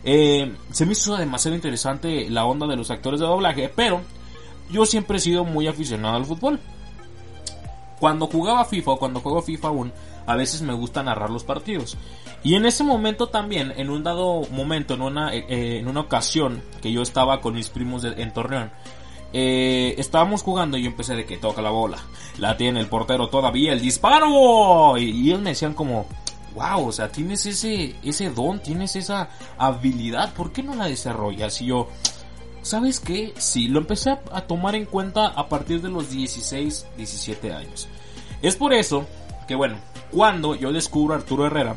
Eh, 0.03 0.55
se 0.71 0.86
me 0.86 0.93
hizo 0.93 1.15
demasiado 1.15 1.55
interesante 1.55 2.29
la 2.29 2.45
onda 2.45 2.67
de 2.67 2.75
los 2.75 2.91
actores 2.91 3.19
de 3.19 3.25
doblaje, 3.25 3.71
pero 3.74 4.01
yo 4.69 4.86
siempre 4.86 5.17
he 5.17 5.21
sido 5.21 5.45
muy 5.45 5.67
aficionado 5.67 6.15
al 6.15 6.25
fútbol. 6.25 6.59
Cuando 8.03 8.27
jugaba 8.27 8.65
FIFA 8.65 8.91
o 8.91 8.98
cuando 8.98 9.22
juego 9.22 9.41
FIFA 9.41 9.69
aún, 9.69 9.93
a 10.25 10.36
veces 10.36 10.62
me 10.62 10.74
gusta 10.74 11.03
narrar 11.03 11.29
los 11.29 11.45
partidos. 11.45 11.98
Y 12.43 12.55
en 12.55 12.65
ese 12.65 12.83
momento 12.83 13.27
también, 13.27 13.72
en 13.77 13.89
un 13.89 14.03
dado 14.03 14.41
momento, 14.51 14.95
en 14.95 15.03
una, 15.03 15.33
eh, 15.33 15.45
eh, 15.48 15.77
en 15.79 15.88
una 15.88 16.01
ocasión 16.01 16.62
que 16.81 16.91
yo 16.91 17.01
estaba 17.01 17.39
con 17.39 17.53
mis 17.53 17.69
primos 17.69 18.03
en 18.03 18.33
Torreón, 18.33 18.72
eh, 19.31 19.95
estábamos 19.98 20.43
jugando 20.43 20.75
y 20.75 20.83
yo 20.83 20.89
empecé 20.89 21.15
de 21.15 21.25
que 21.25 21.38
toca 21.38 21.62
la 21.62 21.69
bola, 21.69 21.98
la 22.39 22.57
tiene 22.57 22.81
el 22.81 22.88
portero 22.88 23.29
todavía, 23.29 23.72
el 23.72 23.79
disparo. 23.79 24.98
Y, 24.98 25.29
ellos 25.29 25.39
me 25.39 25.51
decían 25.51 25.74
como, 25.74 26.05
wow, 26.55 26.86
o 26.86 26.91
sea, 26.91 27.07
tienes 27.07 27.45
ese, 27.45 27.95
ese 28.03 28.29
don, 28.31 28.60
tienes 28.60 28.98
esa 28.98 29.29
habilidad, 29.57 30.33
¿por 30.33 30.51
qué 30.51 30.62
no 30.62 30.75
la 30.75 30.88
desarrollas? 30.88 31.62
Y 31.62 31.67
yo, 31.67 31.88
¿sabes 32.63 33.00
qué? 33.00 33.34
Sí, 33.38 33.67
lo 33.67 33.79
empecé 33.79 34.10
a, 34.10 34.41
tomar 34.41 34.75
en 34.75 34.86
cuenta 34.86 35.27
a 35.27 35.48
partir 35.48 35.82
de 35.82 35.89
los 35.89 36.10
16, 36.10 36.88
17 36.98 37.53
años. 37.53 37.88
Es 38.41 38.55
por 38.55 38.74
eso 38.74 39.05
que 39.48 39.55
bueno, 39.55 39.77
cuando 40.12 40.55
yo 40.55 40.72
descubro 40.72 41.13
a 41.13 41.17
Arturo 41.17 41.46
Herrera, 41.46 41.75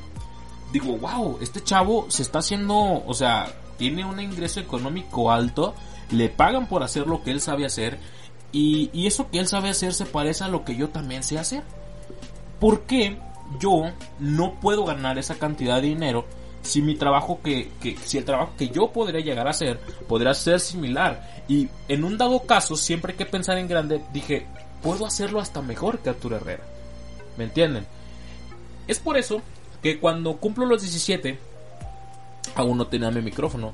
digo, 0.72 0.96
wow, 0.96 1.38
este 1.40 1.62
chavo 1.62 2.06
se 2.08 2.22
está 2.22 2.38
haciendo, 2.38 3.02
o 3.04 3.14
sea, 3.14 3.52
tiene 3.76 4.04
un 4.04 4.20
ingreso 4.20 4.60
económico 4.60 5.30
alto, 5.30 5.74
le 6.10 6.28
pagan 6.28 6.68
por 6.68 6.82
hacer 6.82 7.06
lo 7.06 7.22
que 7.22 7.32
él 7.32 7.40
sabe 7.40 7.66
hacer, 7.66 7.98
y, 8.52 8.90
y 8.92 9.06
eso 9.06 9.28
que 9.30 9.38
él 9.38 9.48
sabe 9.48 9.68
hacer 9.68 9.92
se 9.92 10.06
parece 10.06 10.44
a 10.44 10.48
lo 10.48 10.64
que 10.64 10.76
yo 10.76 10.88
también 10.88 11.22
sé 11.22 11.38
hacer. 11.38 11.62
¿Por 12.60 12.82
qué 12.82 13.18
yo 13.60 13.82
no 14.18 14.54
puedo 14.60 14.84
ganar 14.84 15.18
esa 15.18 15.34
cantidad 15.34 15.76
de 15.76 15.88
dinero 15.88 16.24
si 16.66 16.82
mi 16.82 16.96
trabajo 16.96 17.40
que, 17.42 17.70
que, 17.80 17.96
si 18.04 18.18
el 18.18 18.24
trabajo 18.24 18.52
que 18.58 18.68
yo 18.68 18.92
podría 18.92 19.20
llegar 19.20 19.46
a 19.46 19.50
hacer 19.50 19.78
podría 20.08 20.34
ser 20.34 20.60
similar 20.60 21.42
y 21.48 21.68
en 21.88 22.04
un 22.04 22.18
dado 22.18 22.40
caso 22.40 22.76
siempre 22.76 23.14
que 23.14 23.24
pensar 23.24 23.56
en 23.58 23.68
grande 23.68 24.02
dije 24.12 24.46
puedo 24.82 25.06
hacerlo 25.06 25.40
hasta 25.40 25.62
mejor 25.62 26.00
que 26.00 26.10
Arturo 26.10 26.36
Herrera 26.36 26.64
¿me 27.38 27.44
entienden? 27.44 27.86
es 28.86 28.98
por 28.98 29.16
eso 29.16 29.42
que 29.82 29.98
cuando 29.98 30.36
cumplo 30.36 30.66
los 30.66 30.82
17, 30.82 31.38
aún 32.54 32.78
no 32.78 32.86
tenía 32.86 33.10
mi 33.10 33.22
micrófono, 33.22 33.72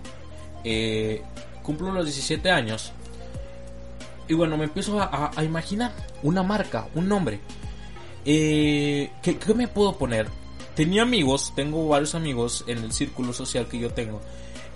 eh, 0.64 1.22
cumplo 1.62 1.92
los 1.92 2.04
17 2.04 2.50
años, 2.50 2.92
Y 4.28 4.34
bueno, 4.34 4.56
me 4.56 4.64
empiezo 4.64 5.00
a, 5.00 5.32
imaginar 5.42 5.92
una 6.22 6.42
marca, 6.42 6.86
un 6.94 7.08
nombre. 7.08 7.40
Eh, 8.24 9.10
¿qué, 9.20 9.36
¿Qué 9.36 9.52
me 9.52 9.68
puedo 9.68 9.98
poner? 9.98 10.28
Tenía 10.74 11.02
amigos, 11.02 11.52
tengo 11.54 11.86
varios 11.88 12.14
amigos 12.14 12.64
en 12.66 12.78
el 12.78 12.92
círculo 12.92 13.32
social 13.32 13.68
que 13.68 13.78
yo 13.78 13.90
tengo 13.90 14.20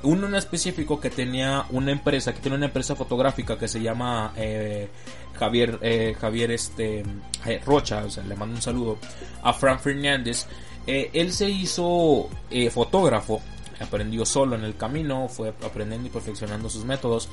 uno 0.03 0.29
en 0.29 0.35
específico 0.35 1.01
que 1.01 1.11
tenía 1.11 1.67
una 1.71 1.91
empresa, 1.91 2.33
que 2.33 2.41
tiene 2.41 2.57
una 2.57 2.67
empresa 2.67 2.95
fotográfica 2.95 3.59
que 3.59 3.69
se 3.69 3.81
llama 3.81 4.33
eh, 4.37 4.89
Javier, 5.35 5.79
eh, 5.83 6.17
Javier 6.19 6.53
este, 6.53 7.03
eh, 7.45 7.61
Rocha, 7.65 8.05
o 8.05 8.11
sea, 8.11 8.23
le 8.25 8.37
mando 8.37 8.57
un 8.57 8.63
saludo 8.63 8.99
a 9.43 9.53
Frank 9.53 9.81
Fernández. 9.81 10.47
él 10.87 11.33
se 11.33 11.49
hizo 11.51 12.29
fotógrafo, 12.71 13.41
aprendió 13.81 14.25
solo 14.25 14.55
en 14.57 14.65
el 14.65 14.77
camino, 14.77 15.29
fue 15.29 15.49
aprendiendo 15.49 16.07
y 16.07 16.11
perfeccionando 16.11 16.69
sus 16.69 16.85
métodos. 16.85 17.29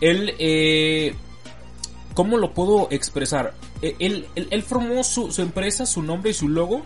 Él, 0.00 1.14
¿cómo 2.14 2.36
lo 2.36 2.52
puedo 2.52 2.88
expresar? 2.90 3.54
Él, 3.80 4.26
formó 4.66 5.04
su, 5.04 5.30
empresa, 5.40 5.86
su 5.86 6.02
nombre 6.02 6.32
y 6.32 6.34
su 6.34 6.48
logo, 6.48 6.82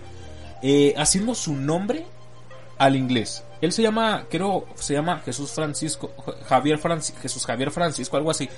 haciendo 0.96 1.34
su 1.34 1.54
nombre 1.54 2.06
al 2.78 2.96
inglés. 2.96 3.44
Él 3.60 3.72
se 3.72 3.82
llama, 3.82 4.26
creo, 4.30 4.66
se 4.76 4.94
llama 4.94 5.20
Jesús 5.24 5.50
Francisco, 5.50 6.12
Javier 6.46 6.78
Francisco, 6.78 7.20
Jesús 7.20 7.44
Javier 7.44 7.70
Francisco, 7.70 8.16
algo 8.16 8.30
así. 8.30 8.48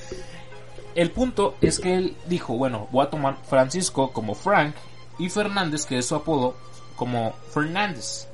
El 0.95 1.11
punto 1.11 1.57
es 1.61 1.79
que 1.81 1.95
él 1.95 2.17
dijo, 2.27 2.55
bueno, 2.55 2.89
voy 2.91 3.07
a 3.07 3.11
tomar 3.11 3.39
Francisco 3.45 4.13
como 4.13 4.35
Frank 4.35 4.75
y 5.19 5.29
Fernández, 5.29 5.87
que 5.87 5.99
es 5.99 6.07
su 6.07 6.15
apodo, 6.17 6.55
como 6.97 7.33
Fernández. 7.53 8.27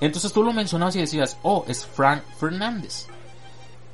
Entonces 0.00 0.32
tú 0.32 0.42
lo 0.42 0.52
mencionabas 0.52 0.96
y 0.96 1.00
decías, 1.00 1.36
oh, 1.42 1.64
es 1.68 1.84
Frank 1.84 2.22
Fernández. 2.38 3.06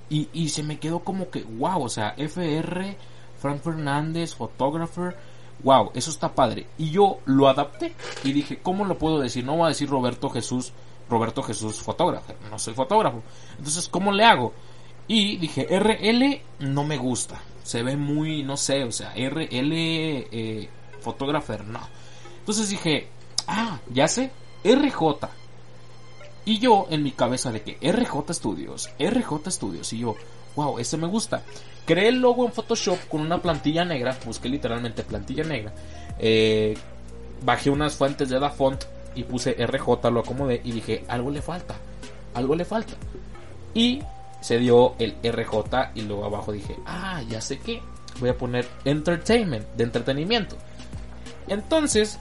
Y, 0.08 0.28
y 0.32 0.50
se 0.50 0.62
me 0.62 0.78
quedó 0.78 1.00
como 1.00 1.30
que, 1.30 1.42
wow, 1.42 1.82
o 1.82 1.88
sea, 1.88 2.14
FR, 2.16 2.96
Frank 3.40 3.60
Fernández, 3.60 4.34
photographer, 4.34 5.16
wow, 5.62 5.90
eso 5.94 6.10
está 6.10 6.34
padre. 6.34 6.66
Y 6.78 6.90
yo 6.90 7.18
lo 7.24 7.48
adapté 7.48 7.94
y 8.24 8.32
dije, 8.32 8.58
¿cómo 8.62 8.84
lo 8.84 8.98
puedo 8.98 9.20
decir? 9.20 9.44
No 9.44 9.56
voy 9.56 9.66
a 9.66 9.68
decir 9.68 9.88
Roberto 9.88 10.30
Jesús 10.30 10.72
Roberto 11.08 11.42
Jesús 11.42 11.80
fotógrafo, 11.80 12.34
no 12.50 12.58
soy 12.58 12.74
fotógrafo. 12.74 13.22
Entonces, 13.58 13.88
¿cómo 13.88 14.12
le 14.12 14.24
hago? 14.24 14.52
Y 15.08 15.36
dije, 15.36 15.66
RL 15.70 16.40
no 16.60 16.84
me 16.84 16.96
gusta, 16.96 17.40
se 17.62 17.82
ve 17.82 17.96
muy, 17.96 18.42
no 18.42 18.56
sé, 18.56 18.82
o 18.84 18.90
sea, 18.90 19.12
RL 19.14 19.72
eh, 19.72 20.68
fotógrafo, 21.00 21.56
no. 21.58 21.80
Entonces 22.40 22.70
dije, 22.70 23.08
ah, 23.46 23.78
ya 23.92 24.08
sé, 24.08 24.32
RJ. 24.64 25.28
Y 26.44 26.58
yo 26.58 26.86
en 26.90 27.02
mi 27.02 27.12
cabeza 27.12 27.52
de 27.52 27.62
que 27.62 27.78
RJ 27.80 28.32
Studios, 28.34 28.90
RJ 28.98 29.50
Studios, 29.50 29.92
y 29.92 29.98
yo, 29.98 30.16
wow, 30.56 30.78
ese 30.78 30.96
me 30.96 31.06
gusta. 31.06 31.42
Creé 31.84 32.08
el 32.08 32.20
logo 32.20 32.44
en 32.44 32.52
Photoshop 32.52 32.98
con 33.08 33.20
una 33.20 33.40
plantilla 33.40 33.84
negra, 33.84 34.16
busqué 34.24 34.48
literalmente 34.48 35.04
plantilla 35.04 35.44
negra. 35.44 35.72
Eh, 36.18 36.76
bajé 37.42 37.70
unas 37.70 37.94
fuentes 37.94 38.28
de 38.28 38.40
la 38.40 38.50
font 38.50 38.84
y 39.14 39.22
puse 39.22 39.54
RJ, 39.54 40.10
lo 40.10 40.20
acomodé 40.20 40.60
y 40.64 40.72
dije, 40.72 41.04
algo 41.08 41.30
le 41.30 41.42
falta, 41.42 41.76
algo 42.34 42.56
le 42.56 42.64
falta. 42.64 42.94
Y 43.72 44.02
se 44.40 44.58
dio 44.58 44.94
el 44.98 45.14
RJ 45.22 45.92
y 45.94 46.02
luego 46.02 46.24
abajo 46.24 46.52
dije, 46.52 46.76
ah, 46.86 47.22
ya 47.28 47.40
sé 47.40 47.58
qué, 47.58 47.80
voy 48.18 48.30
a 48.30 48.36
poner 48.36 48.66
entertainment, 48.84 49.66
de 49.76 49.84
entretenimiento. 49.84 50.56
Entonces, 51.48 52.18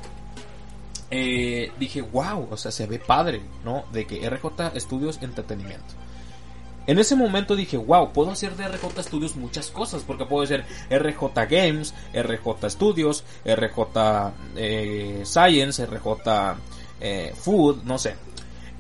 eh, 1.11 1.71
dije, 1.79 2.01
wow, 2.01 2.47
o 2.51 2.57
sea, 2.57 2.71
se 2.71 2.87
ve 2.87 2.99
padre, 2.99 3.41
¿no? 3.63 3.85
De 3.91 4.05
que 4.05 4.27
RJ 4.29 4.79
Studios 4.79 5.19
Entretenimiento. 5.21 5.93
En 6.87 6.99
ese 6.99 7.15
momento 7.15 7.55
dije, 7.55 7.77
wow, 7.77 8.11
puedo 8.13 8.31
hacer 8.31 8.55
de 8.55 8.67
RJ 8.67 9.03
Studios 9.03 9.35
muchas 9.35 9.71
cosas, 9.71 10.03
porque 10.03 10.25
puedo 10.25 10.43
hacer 10.43 10.65
RJ 10.89 11.23
Games, 11.49 11.93
RJ 12.13 12.69
Studios, 12.69 13.23
RJ 13.43 14.33
eh, 14.55 15.21
Science, 15.25 15.85
RJ 15.85 16.57
eh, 17.01 17.33
food, 17.35 17.83
no 17.83 17.97
sé. 17.97 18.15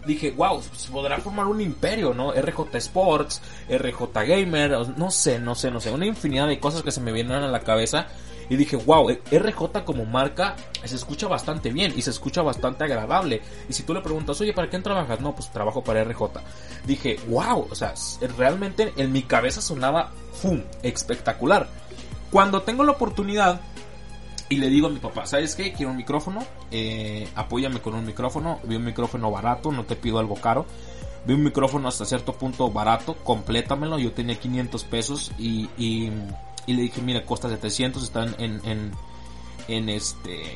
Dije, 0.05 0.31
wow, 0.31 0.61
se 0.61 0.91
podrá 0.91 1.17
formar 1.17 1.47
un 1.47 1.61
imperio, 1.61 2.13
¿no? 2.13 2.31
RJ 2.31 2.75
Sports, 2.75 3.41
RJ 3.67 4.03
Gamer, 4.13 4.87
no 4.97 5.09
sé, 5.09 5.39
no 5.39 5.55
sé, 5.55 5.71
no 5.71 5.81
sé. 5.81 5.89
Una 5.89 6.05
infinidad 6.05 6.47
de 6.47 6.59
cosas 6.59 6.83
que 6.83 6.91
se 6.91 7.01
me 7.01 7.11
vienen 7.11 7.33
a 7.33 7.47
la 7.47 7.61
cabeza. 7.61 8.07
Y 8.49 8.55
dije, 8.55 8.75
wow, 8.75 9.09
RJ 9.09 9.83
como 9.85 10.05
marca 10.05 10.55
se 10.83 10.95
escucha 10.95 11.27
bastante 11.27 11.71
bien 11.71 11.93
y 11.95 12.01
se 12.01 12.11
escucha 12.11 12.41
bastante 12.41 12.83
agradable. 12.83 13.41
Y 13.69 13.73
si 13.73 13.83
tú 13.83 13.93
le 13.93 14.01
preguntas, 14.01 14.39
oye, 14.41 14.53
¿para 14.53 14.69
quién 14.69 14.83
trabajas? 14.83 15.19
No, 15.19 15.33
pues 15.33 15.51
trabajo 15.51 15.83
para 15.83 16.03
RJ. 16.03 16.21
Dije, 16.85 17.17
wow, 17.27 17.67
o 17.69 17.75
sea, 17.75 17.93
realmente 18.37 18.93
en 18.97 19.11
mi 19.11 19.23
cabeza 19.23 19.61
sonaba, 19.61 20.11
¡fum!, 20.33 20.61
espectacular. 20.83 21.67
Cuando 22.31 22.61
tengo 22.61 22.83
la 22.83 22.91
oportunidad 22.91 23.61
y 24.49 24.57
le 24.57 24.69
digo 24.69 24.87
a 24.87 24.91
mi 24.91 24.99
papá, 24.99 25.25
¿sabes 25.25 25.55
qué? 25.55 25.73
Quiero 25.73 25.91
un 25.91 25.97
micrófono, 25.97 26.43
eh, 26.69 27.27
apóyame 27.35 27.79
con 27.79 27.95
un 27.95 28.05
micrófono, 28.05 28.59
vi 28.63 28.75
un 28.75 28.85
micrófono 28.85 29.31
barato, 29.31 29.71
no 29.71 29.85
te 29.85 29.95
pido 29.95 30.19
algo 30.19 30.35
caro. 30.35 30.65
Vi 31.25 31.33
un 31.33 31.43
micrófono 31.43 31.87
hasta 31.87 32.05
cierto 32.05 32.33
punto 32.33 32.69
barato, 32.69 33.15
complétamelo, 33.15 33.97
yo 33.97 34.11
tenía 34.11 34.39
500 34.39 34.83
pesos 34.83 35.31
y, 35.39 36.11
le 36.73 36.83
dije, 36.83 37.01
mira, 37.01 37.25
cuesta 37.25 37.49
700, 37.49 38.03
está 38.03 38.23
en, 38.37 38.61
en, 38.65 38.91
en, 39.67 39.89
este, 39.89 40.55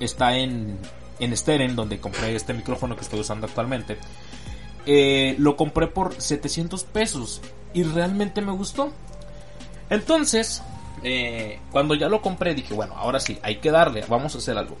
está 0.00 0.36
en, 0.36 0.78
en 1.18 1.36
Steren, 1.36 1.76
donde 1.76 1.98
compré 1.98 2.34
este 2.34 2.54
micrófono 2.54 2.96
que 2.96 3.02
estoy 3.02 3.20
usando 3.20 3.46
actualmente. 3.46 3.98
Eh, 4.86 5.34
lo 5.38 5.56
compré 5.56 5.88
por 5.88 6.20
700 6.20 6.84
pesos 6.84 7.40
y 7.74 7.82
realmente 7.82 8.40
me 8.40 8.52
gustó. 8.52 8.92
Entonces, 9.90 10.62
eh, 11.02 11.60
cuando 11.70 11.94
ya 11.94 12.08
lo 12.08 12.22
compré 12.22 12.54
dije, 12.54 12.74
bueno, 12.74 12.94
ahora 12.96 13.20
sí, 13.20 13.38
hay 13.42 13.56
que 13.56 13.70
darle, 13.70 14.04
vamos 14.08 14.34
a 14.34 14.38
hacer 14.38 14.56
algo. 14.56 14.76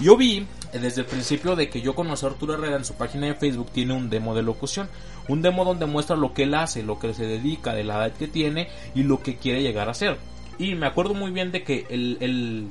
Yo 0.00 0.16
vi 0.16 0.46
eh, 0.72 0.78
desde 0.78 1.02
el 1.02 1.06
principio 1.06 1.56
de 1.56 1.68
que 1.68 1.80
yo 1.80 1.94
conocí 1.94 2.24
a 2.24 2.30
Arturo 2.30 2.54
Herrera 2.54 2.76
en 2.76 2.84
su 2.84 2.94
página 2.94 3.26
de 3.26 3.34
Facebook, 3.34 3.70
tiene 3.72 3.94
un 3.94 4.08
demo 4.08 4.34
de 4.34 4.42
locución. 4.42 4.88
Un 5.28 5.42
demo 5.42 5.64
donde 5.64 5.86
muestra 5.86 6.16
lo 6.16 6.32
que 6.32 6.44
él 6.44 6.54
hace, 6.54 6.82
lo 6.82 6.98
que 6.98 7.14
se 7.14 7.26
dedica, 7.26 7.74
de 7.74 7.84
la 7.84 7.96
edad 7.96 8.12
que 8.16 8.26
tiene 8.26 8.68
y 8.94 9.02
lo 9.02 9.22
que 9.22 9.36
quiere 9.36 9.62
llegar 9.62 9.88
a 9.88 9.94
ser. 9.94 10.16
Y 10.58 10.74
me 10.74 10.86
acuerdo 10.86 11.14
muy 11.14 11.30
bien 11.30 11.52
de 11.52 11.62
que 11.62 11.86
el, 11.90 12.70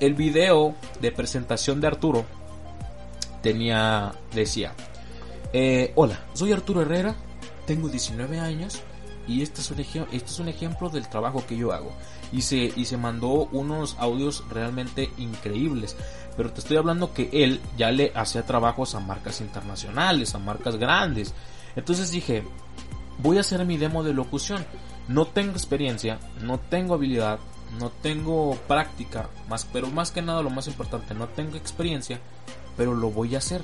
el, 0.00 0.14
video 0.14 0.74
de 1.00 1.10
presentación 1.10 1.80
de 1.80 1.86
Arturo 1.86 2.24
tenía, 3.42 4.12
decía, 4.34 4.74
eh, 5.52 5.92
hola, 5.94 6.20
soy 6.34 6.52
Arturo 6.52 6.82
Herrera, 6.82 7.14
tengo 7.66 7.88
19 7.88 8.38
años 8.38 8.82
y 9.26 9.42
este 9.42 9.60
es 9.60 9.70
un, 9.70 9.80
este 9.80 10.16
es 10.16 10.38
un 10.38 10.48
ejemplo 10.48 10.90
del 10.90 11.08
trabajo 11.08 11.44
que 11.46 11.56
yo 11.56 11.72
hago. 11.72 11.92
Y 12.32 12.42
se, 12.42 12.72
y 12.76 12.84
se 12.84 12.96
mandó 12.96 13.48
unos 13.52 13.96
audios 13.98 14.44
realmente 14.50 15.10
increíbles. 15.18 15.96
Pero 16.36 16.52
te 16.52 16.60
estoy 16.60 16.76
hablando 16.76 17.12
que 17.12 17.30
él 17.32 17.60
ya 17.76 17.90
le 17.90 18.12
hacía 18.14 18.44
trabajos 18.44 18.94
a 18.94 19.00
marcas 19.00 19.40
internacionales, 19.40 20.34
a 20.34 20.38
marcas 20.38 20.76
grandes. 20.76 21.34
Entonces 21.76 22.10
dije, 22.10 22.44
voy 23.18 23.38
a 23.38 23.40
hacer 23.40 23.64
mi 23.64 23.76
demo 23.76 24.02
de 24.02 24.14
locución. 24.14 24.64
No 25.08 25.26
tengo 25.26 25.52
experiencia, 25.52 26.18
no 26.42 26.58
tengo 26.58 26.94
habilidad, 26.94 27.38
no 27.78 27.90
tengo 27.90 28.56
práctica, 28.66 29.28
más, 29.48 29.66
pero 29.70 29.88
más 29.88 30.10
que 30.10 30.22
nada 30.22 30.42
lo 30.42 30.50
más 30.50 30.66
importante, 30.66 31.14
no 31.14 31.28
tengo 31.28 31.56
experiencia, 31.56 32.20
pero 32.76 32.94
lo 32.94 33.10
voy 33.10 33.34
a 33.34 33.38
hacer. 33.38 33.62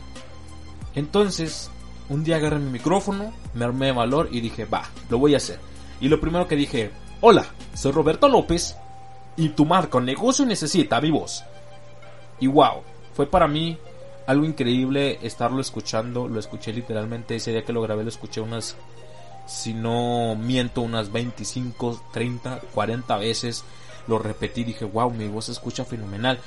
Entonces 0.94 1.70
un 2.10 2.24
día 2.24 2.36
agarré 2.36 2.58
mi 2.58 2.70
micrófono, 2.70 3.32
me 3.54 3.64
armé 3.64 3.86
de 3.86 3.92
valor 3.92 4.28
y 4.32 4.40
dije, 4.40 4.64
va, 4.64 4.82
lo 5.08 5.18
voy 5.18 5.34
a 5.34 5.38
hacer. 5.38 5.60
Y 6.00 6.08
lo 6.08 6.20
primero 6.20 6.48
que 6.48 6.56
dije, 6.56 6.90
hola, 7.20 7.46
soy 7.72 7.92
Roberto 7.92 8.28
López 8.28 8.76
y 9.36 9.50
tu 9.50 9.64
marca 9.64 9.98
o 9.98 10.00
negocio 10.00 10.44
necesita 10.44 11.00
mi 11.00 11.10
voz. 11.12 11.44
Y 12.40 12.46
wow, 12.46 12.82
fue 13.14 13.26
para 13.26 13.46
mí 13.46 13.78
algo 14.26 14.44
increíble 14.44 15.18
estarlo 15.22 15.60
escuchando, 15.60 16.28
lo 16.28 16.40
escuché 16.40 16.72
literalmente, 16.72 17.36
ese 17.36 17.50
día 17.50 17.64
que 17.64 17.72
lo 17.72 17.82
grabé 17.82 18.02
lo 18.02 18.08
escuché 18.08 18.40
unas, 18.40 18.76
si 19.46 19.74
no 19.74 20.36
miento, 20.36 20.82
unas 20.82 21.12
25, 21.12 22.00
30, 22.12 22.60
40 22.72 23.16
veces. 23.18 23.64
Lo 24.10 24.18
repetí, 24.18 24.64
dije, 24.64 24.84
wow, 24.84 25.10
mi 25.10 25.28
voz 25.28 25.46
se 25.46 25.52
escucha 25.52 25.86
fenomenal. 25.86 26.38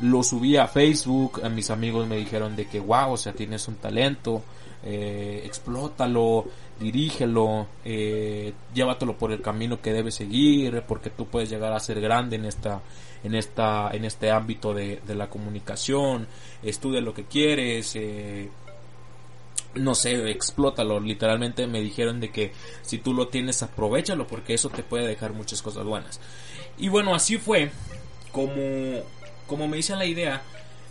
Lo 0.00 0.22
subí 0.22 0.56
a 0.56 0.66
Facebook, 0.66 1.40
a 1.44 1.50
mis 1.50 1.68
amigos 1.68 2.06
me 2.06 2.16
dijeron 2.16 2.56
de 2.56 2.66
que 2.66 2.80
wow, 2.80 3.12
o 3.12 3.16
sea, 3.18 3.34
tienes 3.34 3.68
un 3.68 3.74
talento 3.74 4.42
eh, 4.82 5.42
explótalo, 5.44 6.46
dirígelo, 6.78 7.66
eh, 7.84 8.54
llévatelo 8.72 9.16
por 9.18 9.30
el 9.30 9.42
camino 9.42 9.80
que 9.80 9.92
debes 9.92 10.14
seguir, 10.14 10.82
porque 10.88 11.10
tú 11.10 11.26
puedes 11.26 11.50
llegar 11.50 11.72
a 11.74 11.80
ser 11.80 12.00
grande 12.00 12.36
en 12.36 12.46
esta, 12.46 12.80
en 13.22 13.34
esta, 13.34 13.90
en 13.92 14.06
este 14.06 14.30
ámbito 14.30 14.72
de, 14.72 15.00
la 15.06 15.28
comunicación, 15.28 16.26
estudia 16.62 17.02
lo 17.02 17.12
que 17.12 17.24
quieres, 17.24 17.94
eh, 17.96 18.48
no 19.74 19.94
sé, 19.94 20.30
explótalo. 20.30 20.98
Literalmente 20.98 21.66
me 21.66 21.80
dijeron 21.82 22.18
de 22.18 22.30
que 22.30 22.52
si 22.82 22.98
tú 22.98 23.12
lo 23.12 23.28
tienes, 23.28 23.62
aprovechalo 23.62 24.26
porque 24.26 24.54
eso 24.54 24.70
te 24.70 24.82
puede 24.82 25.06
dejar 25.06 25.34
muchas 25.34 25.60
cosas 25.60 25.84
buenas. 25.84 26.20
Y 26.80 26.88
bueno, 26.88 27.14
así 27.14 27.36
fue 27.36 27.70
como, 28.32 28.54
como 29.46 29.68
me 29.68 29.78
hice 29.78 29.94
la 29.96 30.06
idea 30.06 30.42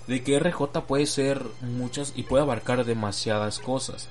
de 0.07 0.23
que 0.23 0.39
RJ 0.39 0.81
puede 0.87 1.05
ser 1.05 1.41
muchas 1.61 2.13
y 2.15 2.23
puede 2.23 2.43
abarcar 2.43 2.85
demasiadas 2.85 3.59
cosas. 3.59 4.07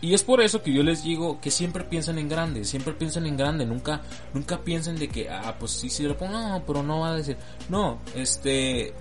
Y 0.00 0.12
es 0.12 0.22
por 0.22 0.42
eso 0.42 0.62
que 0.62 0.72
yo 0.72 0.82
les 0.82 1.02
digo 1.02 1.40
que 1.40 1.50
siempre 1.50 1.84
piensen 1.84 2.18
en 2.18 2.28
grande, 2.28 2.64
siempre 2.64 2.92
piensen 2.92 3.26
en 3.26 3.36
grande, 3.36 3.64
nunca, 3.64 4.02
nunca 4.34 4.60
piensen 4.60 4.98
de 4.98 5.08
que, 5.08 5.30
ah, 5.30 5.56
pues 5.58 5.70
sí, 5.70 5.88
sí, 5.88 6.02
lo 6.02 6.18
pongo, 6.18 6.34
no, 6.34 6.62
pero 6.66 6.82
no 6.82 7.00
va 7.00 7.12
a 7.12 7.16
decir, 7.16 7.38
no, 7.70 8.00
este, 8.14 8.92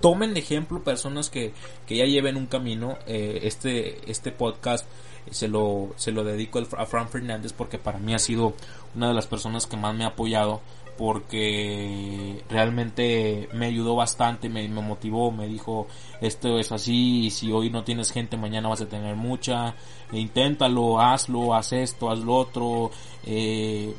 tomen 0.00 0.34
de 0.34 0.40
ejemplo 0.40 0.82
personas 0.84 1.30
que, 1.30 1.54
que 1.86 1.96
ya 1.96 2.04
lleven 2.04 2.36
un 2.36 2.46
camino, 2.46 2.98
eh, 3.06 3.40
este, 3.44 4.10
este 4.10 4.30
podcast 4.30 4.84
se 5.30 5.48
lo, 5.48 5.94
se 5.96 6.12
lo 6.12 6.22
dedico 6.22 6.60
a 6.76 6.86
Fran 6.86 7.08
Fernández 7.08 7.52
porque 7.52 7.78
para 7.78 7.98
mí 7.98 8.14
ha 8.14 8.18
sido 8.18 8.54
una 8.94 9.08
de 9.08 9.14
las 9.14 9.26
personas 9.26 9.66
que 9.66 9.76
más 9.76 9.94
me 9.94 10.04
ha 10.04 10.08
apoyado 10.08 10.60
porque 10.96 12.42
realmente 12.48 13.48
me 13.52 13.66
ayudó 13.66 13.96
bastante, 13.96 14.48
me, 14.48 14.68
motivó, 14.68 15.30
me 15.30 15.46
dijo 15.46 15.86
esto 16.20 16.58
es 16.58 16.72
así 16.72 17.30
si 17.30 17.52
hoy 17.52 17.70
no 17.70 17.84
tienes 17.84 18.12
gente 18.12 18.36
mañana 18.36 18.68
vas 18.68 18.80
a 18.80 18.88
tener 18.88 19.16
mucha, 19.16 19.74
e 20.12 20.18
inténtalo, 20.18 21.00
hazlo, 21.00 21.54
haz 21.54 21.72
esto, 21.72 22.10
haz 22.10 22.20
lo 22.20 22.34
otro, 22.34 22.90
eh, 23.24 23.94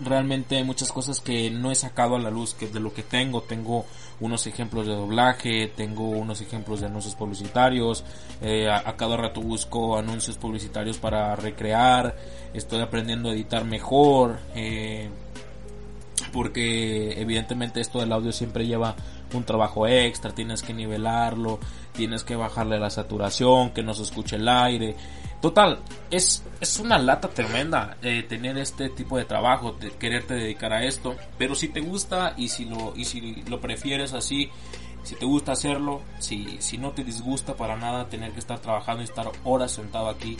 realmente 0.00 0.62
muchas 0.64 0.92
cosas 0.92 1.20
que 1.20 1.50
no 1.50 1.70
he 1.70 1.74
sacado 1.74 2.16
a 2.16 2.18
la 2.18 2.30
luz 2.30 2.54
que 2.54 2.66
de 2.66 2.80
lo 2.80 2.92
que 2.92 3.02
tengo, 3.02 3.42
tengo 3.42 3.86
unos 4.20 4.46
ejemplos 4.46 4.86
de 4.86 4.94
doblaje, 4.94 5.68
tengo 5.68 6.08
unos 6.08 6.40
ejemplos 6.40 6.80
de 6.80 6.86
anuncios 6.86 7.14
publicitarios, 7.14 8.04
eh, 8.40 8.68
a, 8.68 8.88
a, 8.88 8.96
cada 8.96 9.16
rato 9.16 9.40
busco 9.40 9.96
anuncios 9.96 10.36
publicitarios 10.36 10.98
para 10.98 11.34
recrear, 11.36 12.16
estoy 12.52 12.80
aprendiendo 12.80 13.30
a 13.30 13.32
editar 13.32 13.64
mejor, 13.64 14.38
eh, 14.54 15.08
porque 16.34 17.12
evidentemente 17.20 17.80
esto 17.80 18.00
del 18.00 18.10
audio 18.10 18.32
siempre 18.32 18.66
lleva 18.66 18.96
un 19.34 19.44
trabajo 19.44 19.86
extra, 19.86 20.34
tienes 20.34 20.64
que 20.64 20.74
nivelarlo, 20.74 21.60
tienes 21.92 22.24
que 22.24 22.34
bajarle 22.34 22.80
la 22.80 22.90
saturación, 22.90 23.70
que 23.70 23.84
no 23.84 23.94
se 23.94 24.02
escuche 24.02 24.34
el 24.34 24.48
aire. 24.48 24.96
Total, 25.40 25.78
es, 26.10 26.42
es 26.60 26.80
una 26.80 26.98
lata 26.98 27.28
tremenda 27.28 27.98
eh, 28.02 28.24
tener 28.24 28.58
este 28.58 28.88
tipo 28.88 29.16
de 29.16 29.26
trabajo, 29.26 29.76
quererte 30.00 30.34
dedicar 30.34 30.72
a 30.72 30.82
esto, 30.82 31.14
pero 31.38 31.54
si 31.54 31.68
te 31.68 31.78
gusta 31.78 32.34
y 32.36 32.48
si 32.48 32.64
lo, 32.64 32.94
y 32.96 33.04
si 33.04 33.44
lo 33.48 33.60
prefieres 33.60 34.12
así, 34.12 34.50
si 35.04 35.14
te 35.14 35.26
gusta 35.26 35.52
hacerlo, 35.52 36.02
si, 36.18 36.56
si 36.58 36.78
no 36.78 36.90
te 36.90 37.04
disgusta 37.04 37.54
para 37.54 37.76
nada 37.76 38.08
tener 38.08 38.32
que 38.32 38.40
estar 38.40 38.58
trabajando 38.58 39.02
y 39.02 39.04
estar 39.04 39.30
horas 39.44 39.70
sentado 39.70 40.08
aquí, 40.08 40.36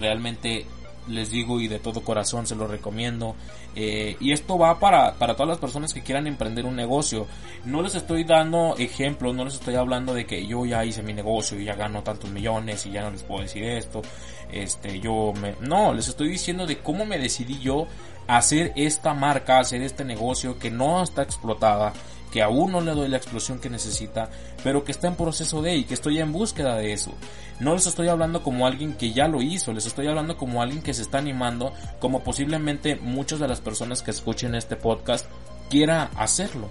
realmente 0.00 0.66
les 1.08 1.30
digo 1.30 1.60
y 1.60 1.68
de 1.68 1.78
todo 1.78 2.02
corazón 2.02 2.46
se 2.46 2.54
lo 2.54 2.66
recomiendo. 2.66 3.34
Eh, 3.74 4.16
y 4.20 4.32
esto 4.32 4.58
va 4.58 4.78
para, 4.78 5.14
para 5.14 5.34
todas 5.34 5.48
las 5.48 5.58
personas 5.58 5.92
que 5.92 6.02
quieran 6.02 6.26
emprender 6.26 6.64
un 6.64 6.76
negocio. 6.76 7.26
No 7.64 7.82
les 7.82 7.94
estoy 7.94 8.24
dando 8.24 8.74
ejemplos, 8.78 9.34
no 9.34 9.44
les 9.44 9.54
estoy 9.54 9.74
hablando 9.74 10.14
de 10.14 10.26
que 10.26 10.46
yo 10.46 10.64
ya 10.64 10.84
hice 10.84 11.02
mi 11.02 11.12
negocio 11.12 11.60
y 11.60 11.64
ya 11.64 11.74
gano 11.74 12.02
tantos 12.02 12.30
millones 12.30 12.86
y 12.86 12.92
ya 12.92 13.02
no 13.02 13.10
les 13.10 13.22
puedo 13.22 13.42
decir 13.42 13.64
esto. 13.64 14.02
Este, 14.50 15.00
yo 15.00 15.32
me, 15.40 15.54
no, 15.60 15.92
les 15.92 16.08
estoy 16.08 16.28
diciendo 16.28 16.66
de 16.66 16.78
cómo 16.78 17.04
me 17.04 17.18
decidí 17.18 17.58
yo 17.58 17.86
hacer 18.26 18.72
esta 18.76 19.14
marca, 19.14 19.58
hacer 19.58 19.82
este 19.82 20.04
negocio 20.04 20.58
que 20.58 20.70
no 20.70 21.02
está 21.02 21.22
explotada 21.22 21.92
que 22.36 22.42
aún 22.42 22.70
no 22.70 22.82
le 22.82 22.92
doy 22.92 23.08
la 23.08 23.16
explosión 23.16 23.58
que 23.58 23.70
necesita, 23.70 24.28
pero 24.62 24.84
que 24.84 24.92
está 24.92 25.08
en 25.08 25.16
proceso 25.16 25.62
de 25.62 25.74
y 25.74 25.84
que 25.84 25.94
estoy 25.94 26.18
en 26.18 26.32
búsqueda 26.32 26.76
de 26.76 26.92
eso. 26.92 27.14
No 27.60 27.72
les 27.72 27.86
estoy 27.86 28.08
hablando 28.08 28.42
como 28.42 28.66
alguien 28.66 28.92
que 28.92 29.14
ya 29.14 29.26
lo 29.26 29.40
hizo, 29.40 29.72
les 29.72 29.86
estoy 29.86 30.06
hablando 30.06 30.36
como 30.36 30.60
alguien 30.60 30.82
que 30.82 30.92
se 30.92 31.00
está 31.00 31.16
animando, 31.16 31.72
como 31.98 32.22
posiblemente 32.22 32.96
muchas 32.96 33.38
de 33.38 33.48
las 33.48 33.62
personas 33.62 34.02
que 34.02 34.10
escuchen 34.10 34.54
este 34.54 34.76
podcast 34.76 35.24
quiera 35.70 36.10
hacerlo. 36.14 36.68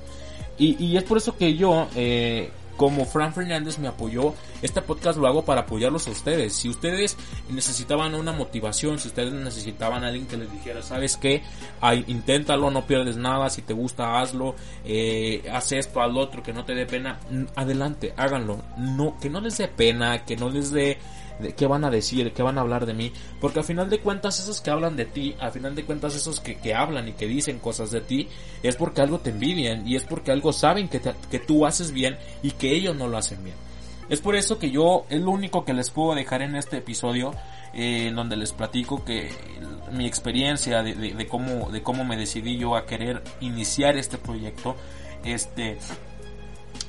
Y, 0.59 0.95
es 0.95 1.03
por 1.03 1.17
eso 1.17 1.35
que 1.35 1.55
yo, 1.55 1.87
eh, 1.95 2.51
como 2.77 3.05
Fran 3.05 3.33
Fernández 3.33 3.79
me 3.79 3.87
apoyó, 3.87 4.33
este 4.61 4.81
podcast 4.81 5.17
lo 5.17 5.27
hago 5.27 5.45
para 5.45 5.61
apoyarlos 5.61 6.07
a 6.07 6.11
ustedes. 6.11 6.53
Si 6.53 6.69
ustedes 6.69 7.17
necesitaban 7.49 8.15
una 8.15 8.31
motivación, 8.31 8.99
si 8.99 9.07
ustedes 9.07 9.33
necesitaban 9.33 10.03
a 10.03 10.07
alguien 10.07 10.27
que 10.27 10.37
les 10.37 10.51
dijera, 10.51 10.81
sabes 10.81 11.17
qué, 11.17 11.43
Ay, 11.81 12.03
inténtalo, 12.07 12.71
no 12.71 12.87
pierdes 12.87 13.17
nada, 13.17 13.49
si 13.49 13.61
te 13.61 13.73
gusta 13.73 14.19
hazlo, 14.19 14.55
eh, 14.85 15.43
haz 15.51 15.71
esto, 15.71 16.05
lo 16.07 16.19
otro, 16.19 16.43
que 16.43 16.53
no 16.53 16.65
te 16.65 16.73
dé 16.73 16.85
pena, 16.85 17.19
adelante, 17.55 18.13
háganlo. 18.17 18.61
No, 18.77 19.17
que 19.19 19.29
no 19.29 19.41
les 19.41 19.57
dé 19.57 19.67
pena, 19.67 20.25
que 20.25 20.35
no 20.35 20.49
les 20.49 20.71
dé 20.71 20.97
qué 21.55 21.67
van 21.67 21.83
a 21.83 21.89
decir, 21.89 22.31
qué 22.33 22.43
van 22.43 22.57
a 22.57 22.61
hablar 22.61 22.85
de 22.85 22.93
mí, 22.93 23.11
porque 23.39 23.59
al 23.59 23.65
final 23.65 23.89
de 23.89 23.99
cuentas 23.99 24.39
esos 24.39 24.61
que 24.61 24.71
hablan 24.71 24.95
de 24.95 25.05
ti, 25.05 25.35
al 25.39 25.51
final 25.51 25.75
de 25.75 25.85
cuentas 25.85 26.15
esos 26.15 26.39
que, 26.39 26.57
que 26.57 26.73
hablan 26.73 27.07
y 27.07 27.13
que 27.13 27.27
dicen 27.27 27.59
cosas 27.59 27.91
de 27.91 28.01
ti, 28.01 28.27
es 28.63 28.75
porque 28.75 29.01
algo 29.01 29.19
te 29.19 29.31
envidian 29.31 29.87
y 29.87 29.95
es 29.95 30.03
porque 30.03 30.31
algo 30.31 30.53
saben 30.53 30.87
que, 30.87 31.01
que 31.29 31.39
tú 31.39 31.65
haces 31.65 31.91
bien 31.91 32.17
y 32.41 32.51
que 32.51 32.73
ellos 32.73 32.95
no 32.95 33.07
lo 33.07 33.17
hacen 33.17 33.43
bien. 33.43 33.55
Es 34.07 34.21
por 34.21 34.35
eso 34.35 34.59
que 34.59 34.69
yo 34.69 35.05
es 35.09 35.19
lo 35.19 35.31
único 35.31 35.65
que 35.65 35.73
les 35.73 35.89
puedo 35.89 36.13
dejar 36.13 36.43
en 36.43 36.55
este 36.55 36.77
episodio, 36.77 37.33
eh, 37.73 38.11
donde 38.13 38.37
les 38.37 38.53
platico 38.53 39.03
que 39.03 39.31
mi 39.91 40.05
experiencia 40.05 40.83
de, 40.83 40.93
de, 40.93 41.13
de, 41.13 41.27
cómo 41.27 41.71
de 41.71 41.81
cómo 41.81 42.05
me 42.05 42.15
decidí 42.15 42.57
yo 42.57 42.75
a 42.75 42.85
querer 42.85 43.23
iniciar 43.41 43.97
este 43.97 44.17
proyecto, 44.17 44.75
este 45.23 45.77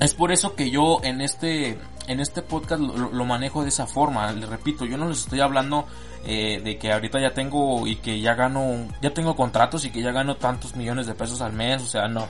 es 0.00 0.14
por 0.14 0.32
eso 0.32 0.54
que 0.54 0.70
yo 0.70 1.00
en 1.02 1.20
este 1.20 1.78
en 2.06 2.20
este 2.20 2.42
podcast 2.42 2.80
lo, 2.80 3.24
manejo 3.24 3.62
de 3.62 3.68
esa 3.68 3.86
forma. 3.86 4.30
Les 4.32 4.48
repito, 4.48 4.84
yo 4.84 4.96
no 4.96 5.08
les 5.08 5.20
estoy 5.20 5.40
hablando 5.40 5.86
eh, 6.24 6.60
de 6.62 6.78
que 6.78 6.92
ahorita 6.92 7.20
ya 7.20 7.32
tengo 7.32 7.86
y 7.86 7.96
que 7.96 8.20
ya 8.20 8.34
gano, 8.34 8.88
ya 9.02 9.12
tengo 9.12 9.34
contratos 9.34 9.84
y 9.84 9.90
que 9.90 10.02
ya 10.02 10.12
gano 10.12 10.36
tantos 10.36 10.76
millones 10.76 11.06
de 11.06 11.14
pesos 11.14 11.40
al 11.40 11.52
mes. 11.52 11.82
O 11.82 11.86
sea, 11.86 12.08
no. 12.08 12.26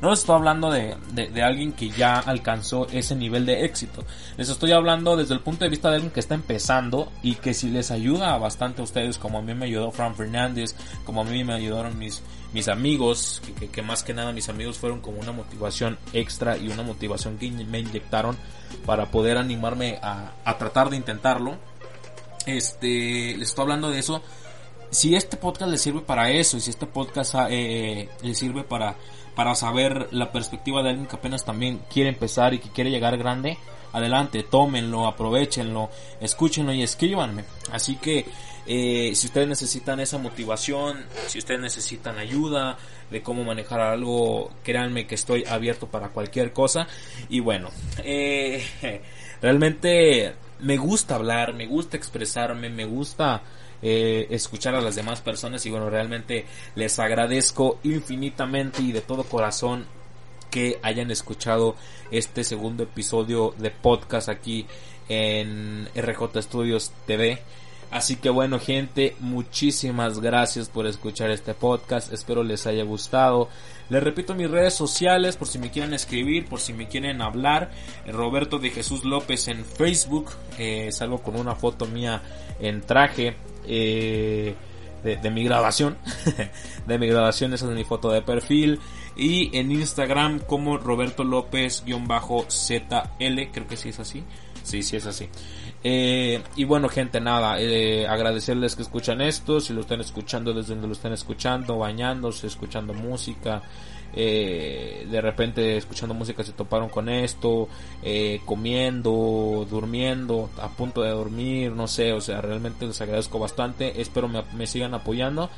No 0.00 0.10
les 0.10 0.18
estoy 0.18 0.36
hablando 0.36 0.70
de, 0.70 0.94
de, 1.12 1.28
de, 1.28 1.42
alguien 1.42 1.72
que 1.72 1.88
ya 1.88 2.18
alcanzó 2.18 2.86
ese 2.92 3.16
nivel 3.16 3.46
de 3.46 3.64
éxito. 3.64 4.04
Les 4.36 4.50
estoy 4.50 4.72
hablando 4.72 5.16
desde 5.16 5.32
el 5.32 5.40
punto 5.40 5.64
de 5.64 5.70
vista 5.70 5.88
de 5.88 5.94
alguien 5.94 6.12
que 6.12 6.20
está 6.20 6.34
empezando 6.34 7.10
y 7.22 7.36
que 7.36 7.54
si 7.54 7.70
les 7.70 7.90
ayuda 7.90 8.36
bastante 8.36 8.82
a 8.82 8.84
ustedes, 8.84 9.16
como 9.16 9.38
a 9.38 9.42
mí 9.42 9.54
me 9.54 9.64
ayudó 9.64 9.90
Fran 9.92 10.14
Fernández, 10.14 10.74
como 11.06 11.22
a 11.22 11.24
mí 11.24 11.42
me 11.44 11.54
ayudaron 11.54 11.98
mis, 11.98 12.22
mis 12.52 12.68
amigos, 12.68 13.42
que, 13.72 13.82
más 13.82 14.02
que 14.02 14.14
nada 14.14 14.32
mis 14.32 14.48
amigos 14.48 14.78
fueron 14.78 15.00
como 15.00 15.18
una 15.18 15.32
motivación 15.32 15.98
extra 16.12 16.56
y 16.56 16.68
una 16.68 16.82
motivación 16.82 17.38
que 17.38 17.50
me 17.50 17.80
inyectaron 17.80 18.36
para 18.84 19.10
poder 19.10 19.38
animarme 19.38 19.98
a, 20.02 20.32
a 20.44 20.58
tratar 20.58 20.90
de 20.90 20.96
intentarlo. 20.96 21.56
Este, 22.46 23.36
les 23.36 23.48
estoy 23.48 23.62
hablando 23.62 23.90
de 23.90 23.98
eso. 23.98 24.22
Si 24.90 25.14
este 25.14 25.36
podcast 25.36 25.70
les 25.70 25.80
sirve 25.80 26.00
para 26.00 26.30
eso 26.30 26.56
y 26.56 26.60
si 26.60 26.70
este 26.70 26.86
podcast 26.86 27.34
eh, 27.50 28.08
les 28.22 28.38
sirve 28.38 28.62
para 28.62 28.96
para 29.36 29.54
saber 29.54 30.08
la 30.12 30.32
perspectiva 30.32 30.82
de 30.82 30.88
alguien 30.88 31.06
que 31.06 31.14
apenas 31.14 31.44
también 31.44 31.82
quiere 31.92 32.08
empezar 32.08 32.54
y 32.54 32.58
que 32.58 32.70
quiere 32.70 32.90
llegar 32.90 33.18
grande, 33.18 33.58
adelante, 33.92 34.42
tómenlo, 34.42 35.06
aprovechenlo, 35.06 35.90
escúchenlo 36.20 36.72
y 36.72 36.82
escríbanme. 36.82 37.44
Así 37.70 37.96
que 37.96 38.26
eh, 38.66 39.12
si 39.14 39.26
ustedes 39.26 39.48
necesitan 39.48 40.00
esa 40.00 40.18
motivación, 40.18 41.04
si 41.28 41.38
ustedes 41.38 41.60
necesitan 41.60 42.18
ayuda 42.18 42.76
de 43.10 43.22
cómo 43.22 43.44
manejar 43.44 43.80
algo, 43.80 44.50
créanme 44.64 45.06
que 45.06 45.14
estoy 45.14 45.44
abierto 45.44 45.86
para 45.86 46.08
cualquier 46.08 46.52
cosa. 46.52 46.88
Y 47.28 47.40
bueno, 47.40 47.70
eh, 48.02 48.64
realmente 49.42 50.34
me 50.60 50.76
gusta 50.76 51.14
hablar, 51.14 51.54
me 51.54 51.66
gusta 51.66 51.96
expresarme, 51.96 52.68
me 52.68 52.84
gusta 52.84 53.42
eh, 53.82 54.26
escuchar 54.30 54.74
a 54.74 54.80
las 54.80 54.96
demás 54.96 55.20
personas 55.20 55.64
y 55.66 55.70
bueno, 55.70 55.90
realmente 55.90 56.46
les 56.74 56.98
agradezco 56.98 57.78
infinitamente 57.84 58.82
y 58.82 58.92
de 58.92 59.00
todo 59.00 59.24
corazón 59.24 59.86
que 60.50 60.78
hayan 60.82 61.10
escuchado 61.10 61.76
este 62.10 62.42
segundo 62.42 62.84
episodio 62.84 63.54
de 63.58 63.70
podcast 63.70 64.28
aquí 64.28 64.66
en 65.08 65.88
RJ 65.94 66.42
Studios 66.42 66.92
TV. 67.06 67.42
Así 67.90 68.16
que 68.16 68.30
bueno 68.30 68.58
gente, 68.58 69.16
muchísimas 69.20 70.20
gracias 70.20 70.68
por 70.68 70.86
escuchar 70.86 71.30
este 71.30 71.54
podcast, 71.54 72.12
espero 72.12 72.42
les 72.42 72.66
haya 72.66 72.84
gustado. 72.84 73.48
Les 73.88 74.02
repito 74.02 74.34
mis 74.34 74.50
redes 74.50 74.74
sociales 74.74 75.36
por 75.36 75.46
si 75.46 75.58
me 75.60 75.70
quieren 75.70 75.94
escribir, 75.94 76.46
por 76.46 76.58
si 76.58 76.72
me 76.72 76.88
quieren 76.88 77.22
hablar. 77.22 77.70
Roberto 78.06 78.58
de 78.58 78.70
Jesús 78.70 79.04
López 79.04 79.46
en 79.46 79.64
Facebook, 79.64 80.30
eh, 80.58 80.90
salgo 80.90 81.22
con 81.22 81.36
una 81.36 81.54
foto 81.54 81.86
mía 81.86 82.22
en 82.58 82.80
traje 82.80 83.36
eh, 83.66 84.54
de, 85.04 85.16
de, 85.16 85.30
mi 85.30 85.44
grabación. 85.44 85.96
de 86.86 86.98
mi 86.98 87.06
grabación, 87.06 87.54
esa 87.54 87.66
es 87.66 87.72
mi 87.72 87.84
foto 87.84 88.10
de 88.10 88.22
perfil. 88.22 88.80
Y 89.16 89.56
en 89.56 89.70
Instagram 89.70 90.40
como 90.40 90.76
Roberto 90.76 91.22
López-ZL, 91.22 91.86
creo 93.52 93.66
que 93.68 93.76
sí 93.76 93.90
es 93.90 94.00
así. 94.00 94.24
Sí, 94.66 94.82
sí 94.82 94.96
es 94.96 95.06
así. 95.06 95.28
Eh, 95.84 96.42
y 96.56 96.64
bueno, 96.64 96.88
gente, 96.88 97.20
nada, 97.20 97.60
eh, 97.60 98.04
agradecerles 98.08 98.74
que 98.74 98.82
escuchan 98.82 99.20
esto, 99.20 99.60
si 99.60 99.72
lo 99.72 99.82
están 99.82 100.00
escuchando 100.00 100.52
desde 100.52 100.74
donde 100.74 100.88
lo 100.88 100.92
están 100.92 101.12
escuchando, 101.12 101.78
bañándose, 101.78 102.48
escuchando 102.48 102.92
música, 102.92 103.62
eh, 104.12 105.06
de 105.08 105.20
repente 105.20 105.76
escuchando 105.76 106.14
música 106.14 106.42
se 106.42 106.50
toparon 106.50 106.88
con 106.88 107.08
esto, 107.08 107.68
eh, 108.02 108.40
comiendo, 108.44 109.64
durmiendo, 109.70 110.50
a 110.60 110.68
punto 110.68 111.00
de 111.02 111.10
dormir, 111.10 111.70
no 111.70 111.86
sé, 111.86 112.12
o 112.12 112.20
sea, 112.20 112.40
realmente 112.40 112.88
les 112.88 113.00
agradezco 113.00 113.38
bastante, 113.38 114.00
espero 114.00 114.26
me, 114.26 114.42
me 114.56 114.66
sigan 114.66 114.94
apoyando 114.94 115.48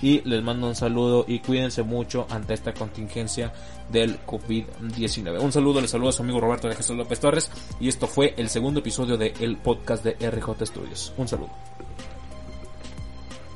y 0.00 0.20
les 0.28 0.42
mando 0.42 0.66
un 0.68 0.74
saludo 0.74 1.24
y 1.26 1.40
cuídense 1.40 1.82
mucho 1.82 2.26
ante 2.30 2.54
esta 2.54 2.74
contingencia 2.74 3.52
del 3.90 4.18
COVID-19. 4.24 5.40
Un 5.40 5.52
saludo, 5.52 5.80
les 5.80 5.90
saludo 5.90 6.10
a 6.10 6.12
su 6.12 6.22
amigo 6.22 6.40
Roberto 6.40 6.68
de 6.68 6.74
Jesús 6.74 6.96
López 6.96 7.20
Torres 7.20 7.50
y 7.80 7.88
esto 7.88 8.06
fue 8.06 8.34
el 8.36 8.48
segundo 8.48 8.80
episodio 8.80 9.16
del 9.16 9.32
el 9.40 9.56
podcast 9.56 10.04
de 10.04 10.16
RJ 10.30 10.66
Studios. 10.66 11.12
Un 11.16 11.28
saludo. 11.28 11.75